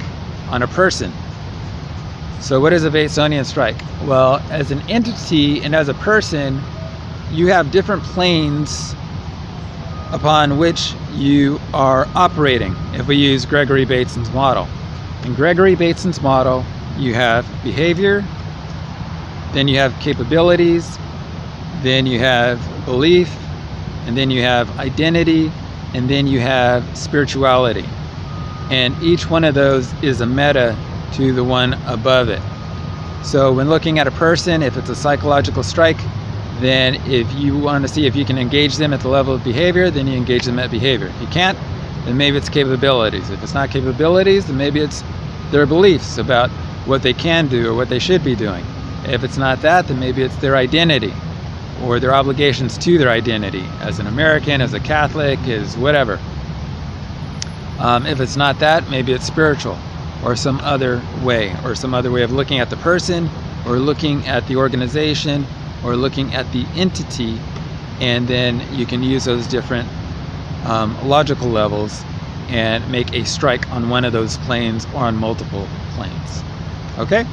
on 0.50 0.62
a 0.62 0.68
person. 0.68 1.12
So, 2.42 2.62
what 2.62 2.74
is 2.74 2.86
a 2.86 2.92
Batesonian 2.92 3.44
strike? 3.44 3.82
Well, 4.06 4.36
as 4.52 4.70
an 4.70 4.82
entity 4.88 5.64
and 5.64 5.74
as 5.74 5.90
a 5.90 5.96
person, 5.96 6.62
you 7.32 7.48
have 7.48 7.72
different 7.72 8.04
planes 8.04 8.94
upon 10.12 10.58
which 10.58 10.96
you 11.14 11.60
are 11.74 12.08
operating 12.16 12.76
if 12.94 13.08
we 13.08 13.16
use 13.16 13.46
Gregory 13.46 13.86
Bateson's 13.86 14.32
model. 14.32 14.68
In 15.24 15.34
Gregory 15.34 15.76
Bateson's 15.76 16.22
model, 16.22 16.66
you 16.98 17.14
have 17.14 17.46
behavior, 17.64 18.24
then 19.54 19.68
you 19.68 19.78
have 19.78 19.98
capabilities, 20.00 20.98
then 21.82 22.06
you 22.06 22.20
have 22.20 22.60
belief, 22.86 23.36
and 24.06 24.16
then 24.16 24.32
you 24.32 24.42
have 24.42 24.80
identity, 24.80 25.52
and 25.94 26.10
then 26.10 26.28
you 26.28 26.40
have 26.40 26.98
spirituality. 26.98 27.86
And 28.70 28.96
each 29.02 29.30
one 29.30 29.44
of 29.44 29.54
those 29.54 29.94
is 30.04 30.22
a 30.22 30.26
meta 30.26 30.78
to 31.14 31.34
the 31.34 31.44
one 31.44 31.74
above 31.86 32.30
it. 32.30 32.42
So 33.24 33.52
when 33.54 33.70
looking 33.70 34.00
at 34.00 34.08
a 34.08 34.12
person, 34.12 34.62
if 34.62 34.78
it's 34.78 34.90
a 34.90 34.96
psychological 34.96 35.64
strike, 35.64 36.00
then 36.60 36.96
if 37.10 37.32
you 37.34 37.58
want 37.58 37.84
to 37.84 37.88
see 37.88 38.06
if 38.06 38.16
you 38.16 38.26
can 38.26 38.38
engage 38.38 38.78
them 38.78 38.94
at 38.94 39.02
the 39.02 39.10
level 39.10 39.34
of 39.34 39.44
behavior, 39.44 39.90
then 39.90 40.08
you 40.08 40.16
engage 40.16 40.46
them 40.46 40.60
at 40.60 40.72
behavior. 40.72 41.08
If 41.08 41.22
you 41.22 41.28
can't, 41.28 41.58
then 42.06 42.18
maybe 42.18 42.38
it's 42.38 42.50
capabilities. 42.50 43.30
If 43.30 43.44
it's 43.44 43.54
not 43.54 43.70
capabilities, 43.70 44.48
then 44.48 44.58
maybe 44.58 44.80
it's 44.80 45.04
their 45.52 45.66
beliefs 45.66 46.18
about 46.18 46.50
what 46.86 47.02
they 47.02 47.14
can 47.14 47.48
do 47.48 47.70
or 47.70 47.76
what 47.76 47.90
they 47.90 48.00
should 48.00 48.24
be 48.24 48.36
doing. 48.36 48.66
If 49.06 49.24
it's 49.24 49.38
not 49.38 49.62
that, 49.62 49.88
then 49.88 50.00
maybe 50.00 50.24
it's 50.24 50.36
their 50.38 50.56
identity 50.56 51.14
or 51.84 52.00
their 52.00 52.14
obligations 52.14 52.78
to 52.80 52.98
their 52.98 53.10
identity 53.10 53.66
as 53.82 54.00
an 54.00 54.08
American, 54.08 54.62
as 54.62 54.74
a 54.74 54.80
Catholic, 54.80 55.40
as 55.48 55.78
whatever. 55.78 56.20
Um, 57.80 58.06
if 58.06 58.20
it's 58.20 58.36
not 58.36 58.60
that, 58.60 58.90
maybe 58.90 59.14
it's 59.14 59.26
spiritual 59.26 59.78
or 60.24 60.36
some 60.36 60.60
other 60.62 61.02
way 61.24 61.56
or 61.64 61.76
some 61.76 61.94
other 61.94 62.12
way 62.12 62.24
of 62.24 62.32
looking 62.32 62.60
at 62.60 62.70
the 62.70 62.78
person 62.78 63.30
or 63.66 63.78
looking 63.78 64.26
at 64.26 64.48
the 64.48 64.56
organization 64.56 65.46
or 65.84 65.96
looking 65.96 66.34
at 66.34 66.52
the 66.52 66.66
entity, 66.76 67.38
and 68.00 68.28
then 68.28 68.62
you 68.74 68.86
can 68.86 69.04
use 69.04 69.26
those 69.26 69.48
different 69.48 69.88
um, 70.66 70.96
logical 71.08 71.48
levels 71.48 72.04
and 72.50 72.90
make 72.92 73.14
a 73.14 73.24
strike 73.26 73.70
on 73.72 73.90
one 73.90 74.06
of 74.06 74.14
those 74.14 74.38
planes 74.38 74.86
or 74.94 75.04
on 75.04 75.16
multiple 75.16 75.68
planes. 75.96 76.44
Okay? 76.98 77.26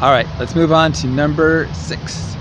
All 0.00 0.10
right, 0.10 0.26
let's 0.38 0.54
move 0.54 0.72
on 0.72 0.92
to 0.92 1.06
number 1.06 1.68
six. 1.72 2.34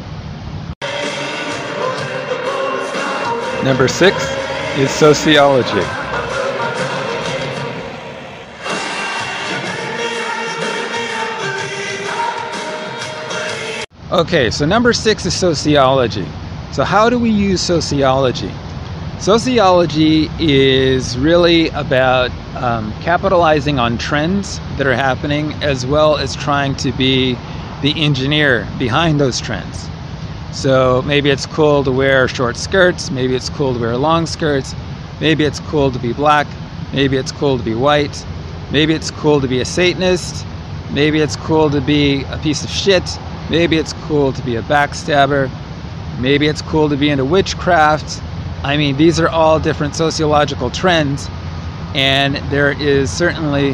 Number 3.64 3.88
six 3.88 4.16
is 4.78 4.92
sociology. 4.92 6.03
Okay, 14.14 14.52
so 14.52 14.68
number 14.68 14.94
six 14.94 15.26
is 15.26 15.34
sociology. 15.34 16.28
So, 16.72 16.84
how 16.84 17.10
do 17.10 17.18
we 17.18 17.32
use 17.32 17.62
sociology? 17.62 18.52
Sociology 19.18 20.30
is 20.40 21.18
really 21.18 21.70
about 21.70 22.30
um, 22.56 22.94
capitalizing 23.02 23.80
on 23.80 23.98
trends 23.98 24.60
that 24.78 24.86
are 24.86 24.94
happening 24.94 25.54
as 25.64 25.88
well 25.88 26.18
as 26.18 26.36
trying 26.36 26.76
to 26.76 26.92
be 26.92 27.34
the 27.82 27.92
engineer 27.98 28.68
behind 28.78 29.20
those 29.20 29.42
trends. 29.42 29.90
So 30.52 31.02
maybe 31.08 31.32
it's 31.32 31.48
cool 31.48 31.84
to 31.84 31.92
wear 31.92 32.28
short 32.28 32.56
skirts, 32.56 33.10
maybe 33.10 33.36
it's 33.36 33.50
cool 33.50 33.74
to 33.74 33.80
wear 33.80 33.98
long 33.98 34.28
skirts, 34.28 34.76
maybe 35.20 35.44
it's 35.44 35.60
cool 35.60 35.90
to 35.90 35.98
be 35.98 36.14
black, 36.14 36.46
maybe 36.94 37.18
it's 37.18 37.32
cool 37.32 37.58
to 37.58 37.64
be 37.64 37.74
white, 37.74 38.24
maybe 38.72 38.94
it's 38.94 39.10
cool 39.10 39.42
to 39.42 39.48
be 39.48 39.62
a 39.62 39.66
Satanist, 39.66 40.46
maybe 40.92 41.20
it's 41.20 41.36
cool 41.36 41.72
to 41.72 41.82
be 41.82 42.26
a 42.26 42.38
piece 42.38 42.64
of 42.64 42.70
shit, 42.70 43.18
maybe 43.50 43.78
it's 43.78 43.94
cool 43.94 44.34
to 44.34 44.42
be 44.44 44.56
a 44.56 44.62
backstabber, 44.64 45.50
maybe 46.20 46.48
it's 46.48 46.62
cool 46.62 46.90
to 46.90 46.96
be 46.96 47.10
into 47.10 47.26
witchcraft 47.26 48.22
I 48.64 48.78
mean, 48.78 48.96
these 48.96 49.20
are 49.20 49.28
all 49.28 49.60
different 49.60 49.94
sociological 49.94 50.70
trends, 50.70 51.28
and 51.94 52.38
there 52.50 52.72
is 52.72 53.12
certainly 53.12 53.72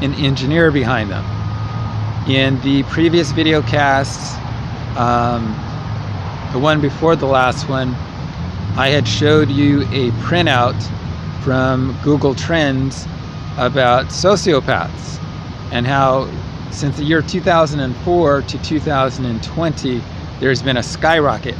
an 0.00 0.14
engineer 0.14 0.72
behind 0.72 1.10
them. 1.10 1.24
In 2.28 2.60
the 2.62 2.82
previous 2.84 3.30
video 3.30 3.62
casts, 3.62 4.34
um, 4.98 5.44
the 6.52 6.58
one 6.58 6.80
before 6.80 7.14
the 7.14 7.26
last 7.26 7.68
one, 7.68 7.90
I 8.76 8.88
had 8.88 9.06
showed 9.06 9.48
you 9.48 9.82
a 9.92 10.10
printout 10.26 10.74
from 11.44 11.96
Google 12.02 12.34
Trends 12.34 13.06
about 13.58 14.06
sociopaths 14.06 15.20
and 15.70 15.86
how 15.86 16.28
since 16.72 16.96
the 16.96 17.04
year 17.04 17.22
2004 17.22 18.42
to 18.42 18.58
2020, 18.58 20.02
there's 20.40 20.62
been 20.62 20.76
a 20.76 20.82
skyrocket 20.82 21.54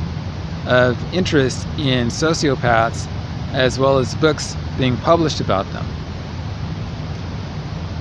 of 0.66 1.14
interest 1.14 1.66
in 1.78 2.08
sociopaths 2.08 3.06
as 3.52 3.78
well 3.78 3.98
as 3.98 4.14
books 4.16 4.56
being 4.78 4.96
published 4.98 5.40
about 5.40 5.70
them. 5.72 5.84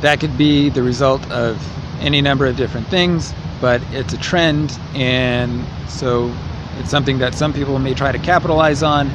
That 0.01 0.19
could 0.19 0.37
be 0.37 0.69
the 0.69 0.81
result 0.81 1.29
of 1.31 1.61
any 2.01 2.21
number 2.21 2.45
of 2.45 2.55
different 2.55 2.87
things, 2.87 3.33
but 3.59 3.81
it's 3.91 4.13
a 4.13 4.17
trend, 4.17 4.79
and 4.95 5.63
so 5.87 6.33
it's 6.79 6.89
something 6.89 7.19
that 7.19 7.35
some 7.35 7.53
people 7.53 7.77
may 7.77 7.93
try 7.93 8.11
to 8.11 8.19
capitalize 8.19 8.81
on 8.81 9.11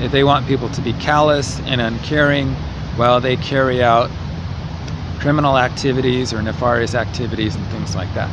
if 0.00 0.12
they 0.12 0.24
want 0.24 0.46
people 0.46 0.68
to 0.70 0.80
be 0.80 0.92
callous 0.94 1.60
and 1.66 1.80
uncaring 1.80 2.48
while 2.96 3.20
they 3.20 3.36
carry 3.36 3.82
out 3.82 4.10
criminal 5.20 5.58
activities 5.58 6.32
or 6.32 6.42
nefarious 6.42 6.94
activities 6.94 7.54
and 7.54 7.64
things 7.66 7.94
like 7.94 8.12
that. 8.14 8.28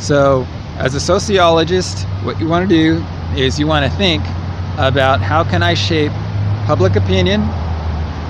So, 0.00 0.44
as 0.78 0.94
a 0.94 1.00
sociologist, 1.00 2.02
what 2.24 2.38
you 2.40 2.48
want 2.48 2.68
to 2.68 2.74
do 2.74 3.04
is 3.36 3.58
you 3.58 3.66
want 3.66 3.90
to 3.90 3.96
think 3.96 4.22
about 4.76 5.20
how 5.20 5.44
can 5.44 5.62
I 5.62 5.74
shape 5.74 6.12
public 6.66 6.96
opinion? 6.96 7.40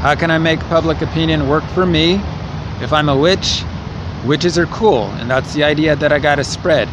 How 0.00 0.14
can 0.14 0.30
I 0.30 0.38
make 0.38 0.60
public 0.60 1.00
opinion 1.00 1.48
work 1.48 1.64
for 1.64 1.86
me? 1.86 2.20
If 2.82 2.92
I'm 2.92 3.08
a 3.08 3.16
witch, 3.16 3.64
witches 4.26 4.58
are 4.58 4.66
cool, 4.66 5.04
and 5.04 5.30
that's 5.30 5.54
the 5.54 5.64
idea 5.64 5.96
that 5.96 6.12
I 6.12 6.18
got 6.18 6.34
to 6.36 6.44
spread. 6.44 6.86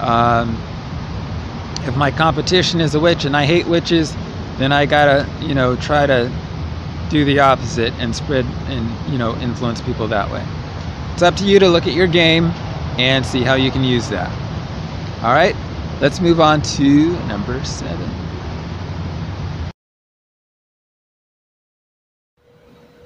Um, 0.00 0.56
if 1.86 1.96
my 1.96 2.10
competition 2.10 2.80
is 2.80 2.94
a 2.96 3.00
witch 3.00 3.24
and 3.24 3.36
I 3.36 3.44
hate 3.44 3.66
witches, 3.66 4.12
then 4.58 4.72
I 4.72 4.86
gotta, 4.86 5.28
you 5.44 5.54
know, 5.54 5.76
try 5.76 6.06
to 6.06 6.30
do 7.12 7.26
the 7.26 7.38
opposite 7.38 7.92
and 8.00 8.16
spread 8.16 8.46
and, 8.66 9.12
you 9.12 9.18
know, 9.18 9.36
influence 9.36 9.82
people 9.82 10.08
that 10.08 10.30
way. 10.30 10.42
It's 11.12 11.22
up 11.22 11.36
to 11.36 11.44
you 11.44 11.58
to 11.58 11.68
look 11.68 11.86
at 11.86 11.92
your 11.92 12.06
game 12.06 12.46
and 12.98 13.24
see 13.24 13.42
how 13.42 13.54
you 13.54 13.70
can 13.70 13.84
use 13.84 14.08
that. 14.08 14.30
All 15.22 15.34
right? 15.34 15.54
Let's 16.00 16.20
move 16.20 16.40
on 16.40 16.62
to 16.62 17.10
number 17.26 17.62
seven. 17.64 18.10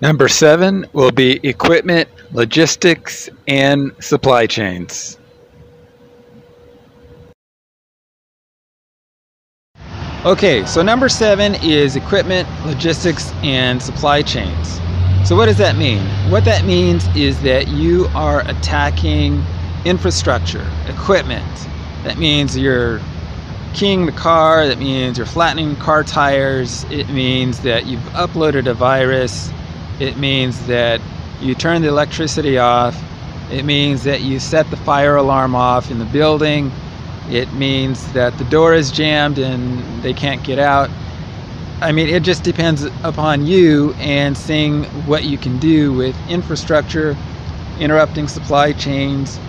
Number 0.00 0.28
seven 0.28 0.86
will 0.92 1.10
be 1.10 1.40
equipment, 1.42 2.08
logistics, 2.32 3.28
and 3.48 3.92
supply 3.98 4.46
chains. 4.46 5.18
Okay, 10.24 10.64
so 10.66 10.82
number 10.82 11.08
seven 11.08 11.54
is 11.56 11.94
equipment, 11.94 12.48
logistics, 12.64 13.32
and 13.42 13.80
supply 13.82 14.22
chains. 14.22 14.80
So, 15.24 15.36
what 15.36 15.46
does 15.46 15.58
that 15.58 15.76
mean? 15.76 16.02
What 16.30 16.44
that 16.44 16.64
means 16.64 17.06
is 17.16 17.40
that 17.42 17.68
you 17.68 18.08
are 18.14 18.40
attacking 18.48 19.42
infrastructure, 19.84 20.66
equipment, 20.88 21.44
that 22.06 22.18
means 22.18 22.56
you're 22.56 23.00
keying 23.74 24.06
the 24.06 24.12
car. 24.12 24.68
That 24.68 24.78
means 24.78 25.18
you're 25.18 25.26
flattening 25.26 25.74
car 25.74 26.04
tires. 26.04 26.84
It 26.84 27.08
means 27.08 27.62
that 27.62 27.86
you've 27.86 28.00
uploaded 28.14 28.68
a 28.68 28.74
virus. 28.74 29.50
It 29.98 30.16
means 30.16 30.68
that 30.68 31.00
you 31.40 31.56
turn 31.56 31.82
the 31.82 31.88
electricity 31.88 32.58
off. 32.58 32.96
It 33.50 33.64
means 33.64 34.04
that 34.04 34.20
you 34.20 34.38
set 34.38 34.70
the 34.70 34.76
fire 34.76 35.16
alarm 35.16 35.56
off 35.56 35.90
in 35.90 35.98
the 35.98 36.04
building. 36.04 36.70
It 37.28 37.52
means 37.52 38.12
that 38.12 38.38
the 38.38 38.44
door 38.44 38.74
is 38.74 38.92
jammed 38.92 39.38
and 39.38 40.02
they 40.02 40.14
can't 40.14 40.42
get 40.42 40.58
out. 40.58 40.90
I 41.82 41.92
mean, 41.92 42.08
it 42.08 42.22
just 42.22 42.44
depends 42.44 42.88
upon 43.04 43.42
you 43.42 43.94
and 43.98 44.36
seeing 44.36 44.84
what 44.92 45.24
you 45.24 45.38
can 45.38 45.58
do 45.58 45.92
with 45.92 46.20
infrastructure, 46.26 47.18
interrupting 47.76 48.28
supply 48.28 48.72
chains, 48.72 49.40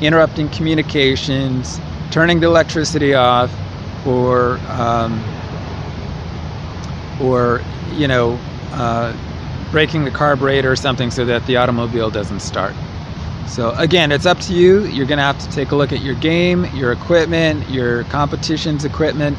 interrupting 0.00 0.50
communications, 0.50 1.80
turning 2.10 2.40
the 2.40 2.46
electricity 2.46 3.14
off 3.14 3.62
or 4.04 4.60
um, 4.70 5.36
or 7.18 7.64
you 7.84 8.08
know 8.08 8.42
uh, 8.72 9.14
breaking 9.70 10.04
the 10.04 10.12
carburetor 10.12 10.70
or 10.70 10.76
something 10.76 11.10
so 11.10 11.24
that 11.24 11.46
the 11.46 11.56
automobile 11.56 12.10
doesn't 12.10 12.40
start 12.40 12.76
so 13.48 13.70
again 13.76 14.12
it's 14.12 14.26
up 14.26 14.38
to 14.40 14.54
you 14.54 14.84
you're 14.86 15.06
going 15.06 15.18
to 15.18 15.24
have 15.24 15.38
to 15.38 15.50
take 15.50 15.72
a 15.72 15.76
look 15.76 15.92
at 15.92 16.00
your 16.02 16.14
game 16.16 16.64
your 16.74 16.92
equipment 16.92 17.68
your 17.68 18.04
competition's 18.04 18.84
equipment 18.84 19.36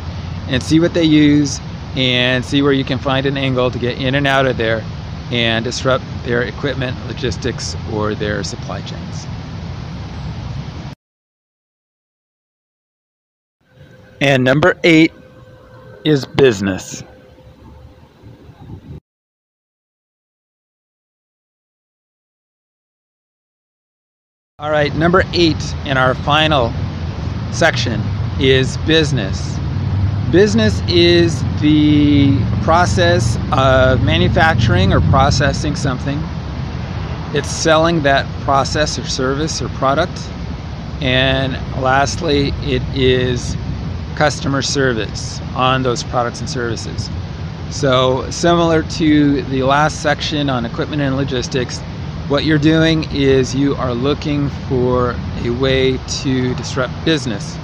and 0.47 0.63
see 0.63 0.79
what 0.79 0.93
they 0.93 1.03
use 1.03 1.59
and 1.95 2.43
see 2.45 2.61
where 2.61 2.73
you 2.73 2.83
can 2.83 2.99
find 2.99 3.25
an 3.25 3.37
angle 3.37 3.71
to 3.71 3.79
get 3.79 3.99
in 3.99 4.15
and 4.15 4.27
out 4.27 4.45
of 4.45 4.57
there 4.57 4.83
and 5.31 5.65
disrupt 5.65 6.03
their 6.23 6.43
equipment 6.43 6.95
logistics 7.07 7.75
or 7.93 8.15
their 8.15 8.43
supply 8.43 8.81
chains 8.81 9.27
And 14.21 14.43
number 14.43 14.79
eight 14.83 15.13
is 16.03 16.25
business. 16.25 17.03
All 24.59 24.71
right, 24.71 24.91
number 24.95 25.21
eight 25.33 25.75
in 25.85 25.97
our 25.97 26.15
final 26.15 26.73
section 27.51 28.01
is 28.39 28.75
business. 28.87 29.55
Business 30.31 30.81
is 30.87 31.43
the 31.61 32.35
process 32.63 33.37
of 33.51 34.03
manufacturing 34.03 34.93
or 34.93 35.01
processing 35.11 35.75
something. 35.75 36.19
It's 37.35 37.47
selling 37.47 38.01
that 38.01 38.25
process 38.45 38.97
or 38.97 39.03
service 39.03 39.61
or 39.61 39.69
product. 39.77 40.17
And 41.01 41.53
lastly, 41.79 42.47
it 42.63 42.81
is 42.95 43.55
customer 44.15 44.63
service 44.63 45.39
on 45.53 45.83
those 45.83 46.03
products 46.03 46.39
and 46.39 46.49
services. 46.49 47.11
So, 47.69 48.27
similar 48.31 48.81
to 48.81 49.43
the 49.43 49.61
last 49.61 50.01
section 50.01 50.49
on 50.49 50.65
equipment 50.65 51.03
and 51.03 51.15
logistics, 51.15 51.79
what 52.27 52.43
you're 52.43 52.57
doing 52.59 53.09
is 53.13 53.55
you 53.55 53.73
are 53.75 53.93
looking 53.93 54.49
for 54.67 55.15
a 55.45 55.49
way 55.49 55.97
to 56.21 56.53
disrupt 56.55 56.93
business. 57.05 57.57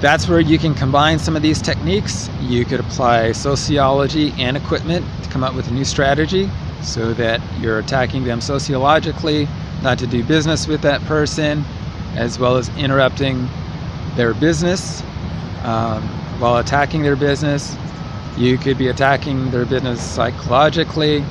That's 0.00 0.26
where 0.26 0.40
you 0.40 0.58
can 0.58 0.74
combine 0.74 1.18
some 1.18 1.36
of 1.36 1.42
these 1.42 1.60
techniques. 1.60 2.30
You 2.40 2.64
could 2.64 2.80
apply 2.80 3.32
sociology 3.32 4.32
and 4.38 4.56
equipment 4.56 5.04
to 5.24 5.28
come 5.28 5.44
up 5.44 5.54
with 5.54 5.68
a 5.68 5.74
new 5.74 5.84
strategy 5.84 6.48
so 6.80 7.12
that 7.14 7.38
you're 7.60 7.78
attacking 7.78 8.24
them 8.24 8.40
sociologically, 8.40 9.46
not 9.82 9.98
to 9.98 10.06
do 10.06 10.24
business 10.24 10.66
with 10.66 10.80
that 10.80 11.02
person, 11.02 11.62
as 12.16 12.38
well 12.38 12.56
as 12.56 12.70
interrupting 12.78 13.46
their 14.16 14.32
business 14.32 15.02
um, 15.64 16.02
while 16.40 16.56
attacking 16.56 17.02
their 17.02 17.16
business. 17.16 17.76
You 18.38 18.56
could 18.56 18.78
be 18.78 18.88
attacking 18.88 19.50
their 19.50 19.66
business 19.66 20.00
psychologically. 20.00 21.22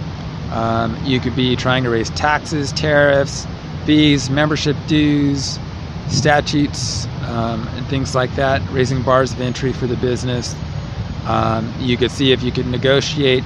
Um, 0.52 0.98
you 1.04 1.20
could 1.20 1.36
be 1.36 1.56
trying 1.56 1.84
to 1.84 1.90
raise 1.90 2.10
taxes, 2.12 2.72
tariffs, 2.72 3.46
fees, 3.86 4.30
membership 4.30 4.76
dues, 4.88 5.60
statutes, 6.08 7.08
um, 7.28 7.68
and 7.70 7.86
things 7.88 8.16
like 8.16 8.34
that, 8.36 8.62
raising 8.72 9.02
bars 9.04 9.32
of 9.32 9.42
entry 9.42 9.72
for 9.74 9.88
the 9.88 9.98
business. 9.98 10.56
Um, 11.26 11.72
you 11.80 11.98
could 11.98 12.12
see 12.12 12.32
if 12.32 12.42
you 12.42 12.52
could 12.52 12.68
negotiate 12.68 13.44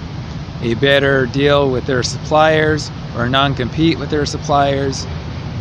a 0.62 0.76
better 0.76 1.26
deal 1.26 1.70
with 1.70 1.86
their 1.86 2.04
suppliers 2.04 2.90
or 3.18 3.28
non 3.28 3.54
compete 3.54 4.00
with 4.00 4.10
their 4.10 4.26
suppliers 4.26 5.06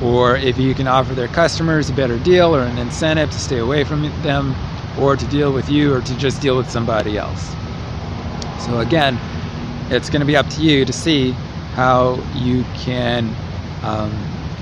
or 0.02 0.36
if 0.36 0.58
you 0.58 0.74
can 0.74 0.88
offer 0.88 1.14
their 1.14 1.28
customers 1.28 1.88
a 1.88 1.92
better 1.92 2.18
deal 2.18 2.54
or 2.54 2.62
an 2.62 2.78
incentive 2.78 3.30
to 3.30 3.38
stay 3.38 3.58
away 3.58 3.84
from 3.84 4.02
them, 4.22 4.54
or 4.98 5.16
to 5.16 5.26
deal 5.26 5.52
with 5.52 5.70
you 5.70 5.94
or 5.94 6.00
to 6.02 6.18
just 6.18 6.42
deal 6.42 6.56
with 6.56 6.70
somebody 6.70 7.16
else. 7.16 7.54
So, 8.58 8.80
again, 8.80 9.18
it's 9.92 10.08
going 10.08 10.20
to 10.20 10.26
be 10.26 10.36
up 10.36 10.48
to 10.48 10.62
you 10.62 10.84
to 10.84 10.92
see 10.92 11.32
how 11.74 12.14
you 12.34 12.64
can 12.74 13.28
um, 13.82 14.12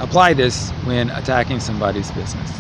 apply 0.01 0.35
this 0.35 0.71
when 0.85 1.11
attacking 1.11 1.61
somebody's 1.61 2.11
business. 2.13 2.51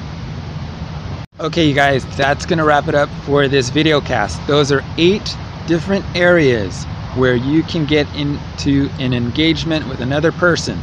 Okay, 1.40 1.66
you 1.66 1.74
guys, 1.74 2.04
that's 2.16 2.46
going 2.46 2.58
to 2.58 2.64
wrap 2.64 2.86
it 2.86 2.94
up 2.94 3.08
for 3.24 3.48
this 3.48 3.70
video 3.70 4.00
cast. 4.00 4.44
Those 4.46 4.70
are 4.70 4.84
eight 4.98 5.36
different 5.66 6.04
areas 6.14 6.84
where 7.14 7.34
you 7.34 7.62
can 7.62 7.86
get 7.86 8.06
into 8.14 8.88
an 8.98 9.12
engagement 9.12 9.88
with 9.88 10.00
another 10.00 10.30
person, 10.32 10.78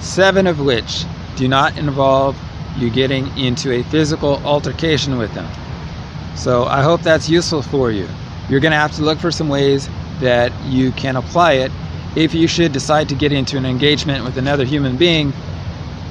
seven 0.00 0.46
of 0.46 0.60
which 0.60 1.04
do 1.36 1.48
not 1.48 1.76
involve 1.76 2.36
you 2.78 2.90
getting 2.90 3.36
into 3.36 3.72
a 3.72 3.82
physical 3.84 4.36
altercation 4.46 5.18
with 5.18 5.32
them. 5.34 5.50
So 6.36 6.64
I 6.64 6.82
hope 6.82 7.02
that's 7.02 7.28
useful 7.28 7.62
for 7.62 7.90
you. 7.90 8.08
You're 8.48 8.60
going 8.60 8.72
to 8.72 8.78
have 8.78 8.94
to 8.96 9.02
look 9.02 9.18
for 9.18 9.32
some 9.32 9.48
ways 9.48 9.88
that 10.20 10.52
you 10.66 10.92
can 10.92 11.16
apply 11.16 11.54
it 11.54 11.72
if 12.16 12.34
you 12.34 12.46
should 12.46 12.72
decide 12.72 13.08
to 13.08 13.14
get 13.14 13.32
into 13.32 13.56
an 13.56 13.64
engagement 13.64 14.24
with 14.24 14.36
another 14.36 14.64
human 14.64 14.96
being 14.96 15.32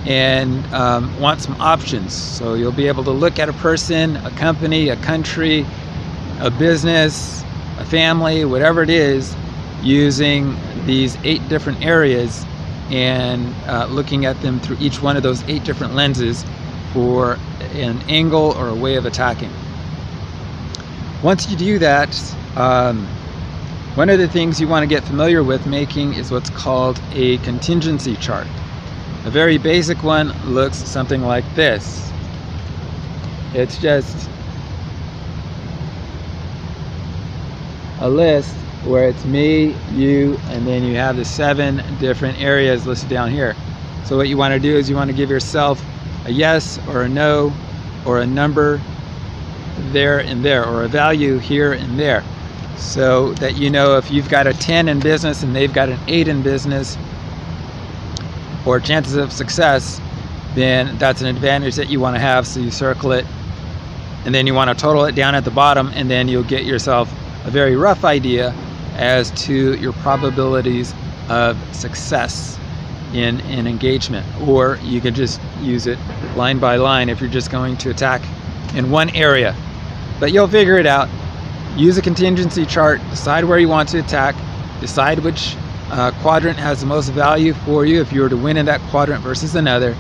and 0.05 0.73
um, 0.73 1.19
want 1.19 1.41
some 1.41 1.55
options. 1.59 2.13
So 2.13 2.53
you'll 2.53 2.71
be 2.71 2.87
able 2.87 3.03
to 3.05 3.11
look 3.11 3.39
at 3.39 3.49
a 3.49 3.53
person, 3.53 4.15
a 4.17 4.31
company, 4.31 4.89
a 4.89 4.95
country, 4.95 5.65
a 6.39 6.49
business, 6.49 7.43
a 7.77 7.85
family, 7.85 8.45
whatever 8.45 8.81
it 8.81 8.89
is, 8.89 9.35
using 9.81 10.55
these 10.85 11.17
eight 11.23 11.47
different 11.49 11.85
areas 11.85 12.45
and 12.89 13.53
uh, 13.67 13.85
looking 13.87 14.25
at 14.25 14.39
them 14.41 14.59
through 14.59 14.77
each 14.79 15.01
one 15.01 15.17
of 15.17 15.23
those 15.23 15.47
eight 15.49 15.63
different 15.65 15.93
lenses 15.93 16.45
for 16.93 17.37
an 17.73 17.99
angle 18.07 18.53
or 18.57 18.69
a 18.69 18.75
way 18.75 18.95
of 18.95 19.05
attacking. 19.05 19.51
Once 21.21 21.49
you 21.49 21.57
do 21.57 21.79
that, 21.79 22.35
um, 22.55 23.07
one 23.97 24.11
of 24.11 24.19
the 24.19 24.27
things 24.27 24.61
you 24.61 24.67
want 24.67 24.83
to 24.83 24.87
get 24.87 25.03
familiar 25.03 25.41
with 25.41 25.65
making 25.65 26.13
is 26.13 26.29
what's 26.29 26.51
called 26.51 27.01
a 27.13 27.39
contingency 27.39 28.15
chart. 28.17 28.45
A 29.25 29.31
very 29.31 29.57
basic 29.57 30.03
one 30.03 30.27
looks 30.53 30.77
something 30.77 31.23
like 31.23 31.43
this. 31.55 32.07
It's 33.55 33.79
just 33.79 34.29
a 38.01 38.07
list 38.07 38.53
where 38.85 39.09
it's 39.09 39.25
me, 39.25 39.75
you, 39.95 40.37
and 40.49 40.67
then 40.67 40.83
you 40.83 40.93
have 40.93 41.15
the 41.15 41.25
seven 41.25 41.81
different 41.99 42.39
areas 42.39 42.85
listed 42.85 43.09
down 43.09 43.31
here. 43.31 43.55
So 44.05 44.15
what 44.15 44.27
you 44.27 44.37
want 44.37 44.53
to 44.53 44.59
do 44.59 44.77
is 44.77 44.87
you 44.91 44.95
want 44.95 45.09
to 45.09 45.17
give 45.17 45.31
yourself 45.31 45.83
a 46.27 46.31
yes 46.31 46.79
or 46.89 47.01
a 47.01 47.09
no 47.09 47.51
or 48.05 48.19
a 48.19 48.27
number 48.27 48.79
there 49.89 50.19
and 50.19 50.45
there 50.45 50.63
or 50.63 50.83
a 50.83 50.87
value 50.87 51.39
here 51.39 51.73
and 51.73 51.99
there 51.99 52.23
so 52.77 53.33
that 53.35 53.57
you 53.57 53.69
know 53.69 53.97
if 53.97 54.09
you've 54.11 54.29
got 54.29 54.47
a 54.47 54.53
10 54.53 54.87
in 54.87 54.99
business 54.99 55.43
and 55.43 55.55
they've 55.55 55.73
got 55.73 55.89
an 55.89 55.99
8 56.07 56.27
in 56.27 56.41
business 56.41 56.97
or 58.65 58.79
chances 58.79 59.15
of 59.15 59.31
success 59.31 59.99
then 60.55 60.97
that's 60.97 61.21
an 61.21 61.27
advantage 61.27 61.75
that 61.75 61.89
you 61.89 61.99
want 61.99 62.15
to 62.15 62.19
have 62.19 62.45
so 62.47 62.59
you 62.59 62.71
circle 62.71 63.11
it 63.11 63.25
and 64.25 64.35
then 64.35 64.45
you 64.45 64.53
want 64.53 64.69
to 64.69 64.75
total 64.75 65.05
it 65.05 65.15
down 65.15 65.35
at 65.35 65.43
the 65.45 65.51
bottom 65.51 65.91
and 65.93 66.09
then 66.09 66.27
you'll 66.27 66.43
get 66.43 66.65
yourself 66.65 67.11
a 67.45 67.49
very 67.49 67.75
rough 67.75 68.03
idea 68.03 68.53
as 68.97 69.31
to 69.31 69.75
your 69.75 69.93
probabilities 69.93 70.93
of 71.29 71.57
success 71.75 72.59
in 73.13 73.39
an 73.41 73.67
engagement. 73.67 74.25
Or 74.47 74.79
you 74.83 75.01
could 75.01 75.15
just 75.15 75.39
use 75.61 75.87
it 75.87 75.97
line 76.35 76.59
by 76.59 76.75
line 76.75 77.09
if 77.09 77.21
you're 77.21 77.29
just 77.29 77.51
going 77.51 77.77
to 77.77 77.89
attack 77.89 78.21
in 78.75 78.91
one 78.91 79.09
area. 79.11 79.55
But 80.19 80.33
you'll 80.33 80.47
figure 80.47 80.77
it 80.77 80.85
out 80.85 81.07
use 81.77 81.97
a 81.97 82.01
contingency 82.01 82.65
chart. 82.65 82.99
Decide 83.09 83.45
where 83.45 83.59
you 83.59 83.69
want 83.69 83.89
to 83.89 83.99
attack. 83.99 84.35
Decide 84.81 85.19
which 85.19 85.55
uh, 85.89 86.11
quadrant 86.21 86.57
has 86.57 86.81
the 86.81 86.85
most 86.85 87.09
value 87.09 87.53
for 87.53 87.85
you 87.85 88.01
if 88.01 88.11
you 88.11 88.21
were 88.21 88.29
to 88.29 88.37
win 88.37 88.57
in 88.57 88.65
that 88.65 88.81
quadrant 88.89 89.23
versus 89.23 89.55
another 89.55 89.95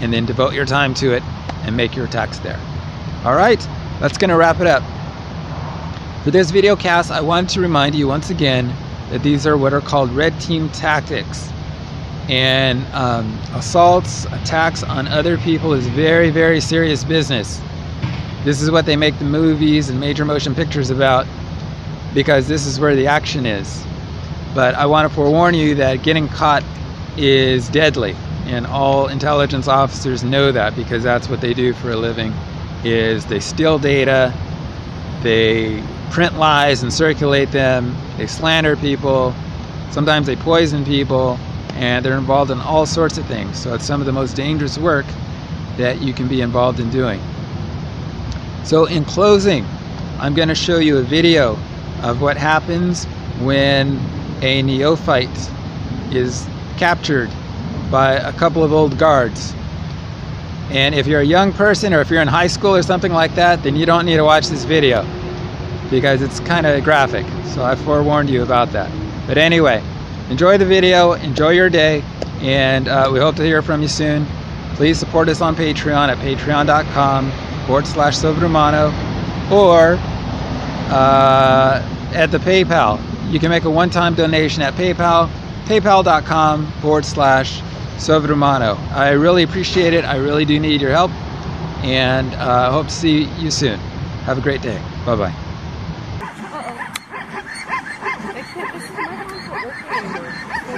and 0.00 0.12
then 0.12 0.26
devote 0.26 0.52
your 0.54 0.66
time 0.66 0.94
to 0.94 1.14
it 1.14 1.22
and 1.64 1.76
make 1.76 1.96
your 1.96 2.06
attacks 2.06 2.38
there. 2.40 2.60
All 3.24 3.34
right 3.34 3.66
that's 4.00 4.16
going 4.16 4.30
to 4.30 4.36
wrap 4.36 4.60
it 4.60 4.66
up. 4.66 4.82
For 6.24 6.30
this 6.30 6.50
video 6.50 6.74
cast 6.74 7.10
i 7.10 7.20
want 7.20 7.50
to 7.50 7.60
remind 7.60 7.94
you 7.94 8.08
once 8.08 8.30
again 8.30 8.74
that 9.10 9.22
these 9.22 9.46
are 9.46 9.56
what 9.56 9.72
are 9.72 9.80
called 9.80 10.10
red 10.10 10.38
team 10.40 10.68
tactics. 10.70 11.50
And 12.28 12.86
um, 12.94 13.38
assaults, 13.54 14.24
attacks 14.26 14.82
on 14.82 15.08
other 15.08 15.36
people 15.38 15.72
is 15.72 15.86
very, 15.88 16.30
very 16.30 16.60
serious 16.60 17.04
business. 17.04 17.60
This 18.44 18.62
is 18.62 18.70
what 18.70 18.86
they 18.86 18.96
make 18.96 19.18
the 19.18 19.24
movies 19.24 19.90
and 19.90 20.00
major 20.00 20.24
motion 20.24 20.54
pictures 20.54 20.88
about 20.90 21.26
because 22.14 22.48
this 22.48 22.66
is 22.66 22.80
where 22.80 22.96
the 22.96 23.06
action 23.06 23.44
is. 23.44 23.84
But 24.54 24.74
I 24.74 24.86
want 24.86 25.08
to 25.08 25.14
forewarn 25.14 25.54
you 25.54 25.74
that 25.76 26.02
getting 26.02 26.26
caught 26.28 26.64
is 27.16 27.68
deadly, 27.68 28.16
and 28.46 28.66
all 28.66 29.08
intelligence 29.08 29.68
officers 29.68 30.24
know 30.24 30.52
that 30.52 30.74
because 30.74 31.02
that's 31.02 31.28
what 31.28 31.40
they 31.40 31.52
do 31.52 31.74
for 31.74 31.90
a 31.90 31.96
living. 31.96 32.32
Is 32.82 33.26
they 33.26 33.40
steal 33.40 33.78
data, 33.78 34.32
they 35.22 35.82
print 36.10 36.38
lies 36.38 36.82
and 36.82 36.92
circulate 36.92 37.52
them, 37.52 37.94
they 38.16 38.26
slander 38.26 38.74
people, 38.74 39.34
sometimes 39.90 40.26
they 40.26 40.36
poison 40.36 40.84
people 40.84 41.38
and 41.74 42.04
they're 42.04 42.18
involved 42.18 42.50
in 42.50 42.60
all 42.60 42.86
sorts 42.86 43.18
of 43.18 43.26
things. 43.26 43.58
So 43.58 43.74
it's 43.74 43.84
some 43.84 44.00
of 44.00 44.06
the 44.06 44.12
most 44.12 44.34
dangerous 44.34 44.78
work 44.78 45.06
that 45.76 46.00
you 46.00 46.12
can 46.12 46.26
be 46.26 46.40
involved 46.40 46.80
in 46.80 46.90
doing. 46.90 47.20
So, 48.70 48.84
in 48.84 49.04
closing, 49.04 49.66
I'm 50.20 50.32
going 50.32 50.46
to 50.46 50.54
show 50.54 50.78
you 50.78 50.98
a 50.98 51.02
video 51.02 51.58
of 52.04 52.22
what 52.22 52.36
happens 52.36 53.04
when 53.40 53.98
a 54.42 54.62
neophyte 54.62 55.50
is 56.12 56.46
captured 56.76 57.30
by 57.90 58.12
a 58.12 58.32
couple 58.34 58.62
of 58.62 58.72
old 58.72 58.96
guards. 58.96 59.52
And 60.70 60.94
if 60.94 61.08
you're 61.08 61.18
a 61.18 61.24
young 61.24 61.52
person 61.52 61.92
or 61.92 62.00
if 62.00 62.10
you're 62.10 62.22
in 62.22 62.28
high 62.28 62.46
school 62.46 62.76
or 62.76 62.82
something 62.82 63.10
like 63.10 63.34
that, 63.34 63.60
then 63.64 63.74
you 63.74 63.86
don't 63.86 64.06
need 64.06 64.18
to 64.18 64.24
watch 64.24 64.46
this 64.46 64.62
video 64.62 65.02
because 65.90 66.22
it's 66.22 66.38
kind 66.38 66.64
of 66.64 66.84
graphic. 66.84 67.26
So 67.46 67.64
I 67.64 67.74
forewarned 67.74 68.30
you 68.30 68.44
about 68.44 68.70
that. 68.70 68.88
But 69.26 69.36
anyway, 69.36 69.82
enjoy 70.28 70.58
the 70.58 70.64
video, 70.64 71.14
enjoy 71.14 71.54
your 71.54 71.70
day, 71.70 72.04
and 72.38 72.86
uh, 72.86 73.10
we 73.12 73.18
hope 73.18 73.34
to 73.34 73.42
hear 73.42 73.62
from 73.62 73.82
you 73.82 73.88
soon. 73.88 74.26
Please 74.74 74.96
support 74.96 75.28
us 75.28 75.40
on 75.40 75.56
Patreon 75.56 76.08
at 76.08 76.18
patreon.com 76.18 77.49
forward 77.66 77.86
slash 77.86 78.16
sobrehumano 78.16 78.92
or 79.50 79.96
uh, 80.90 81.82
at 82.14 82.30
the 82.30 82.38
PayPal. 82.38 83.00
You 83.32 83.38
can 83.38 83.50
make 83.50 83.64
a 83.64 83.70
one 83.70 83.90
time 83.90 84.14
donation 84.14 84.62
at 84.62 84.74
PayPal, 84.74 85.28
paypal.com 85.66 86.66
forward 86.80 87.04
slash 87.04 87.60
sobrehumano. 87.96 88.76
I 88.92 89.10
really 89.12 89.42
appreciate 89.42 89.94
it. 89.94 90.04
I 90.04 90.16
really 90.16 90.44
do 90.44 90.58
need 90.58 90.80
your 90.80 90.90
help, 90.90 91.10
and 91.84 92.34
I 92.34 92.66
uh, 92.66 92.72
hope 92.72 92.86
to 92.88 92.92
see 92.92 93.24
you 93.38 93.50
soon. 93.50 93.78
Have 94.24 94.38
a 94.38 94.40
great 94.40 94.62
day. 94.62 94.80
Bye 95.06 95.16
bye. 95.16 95.49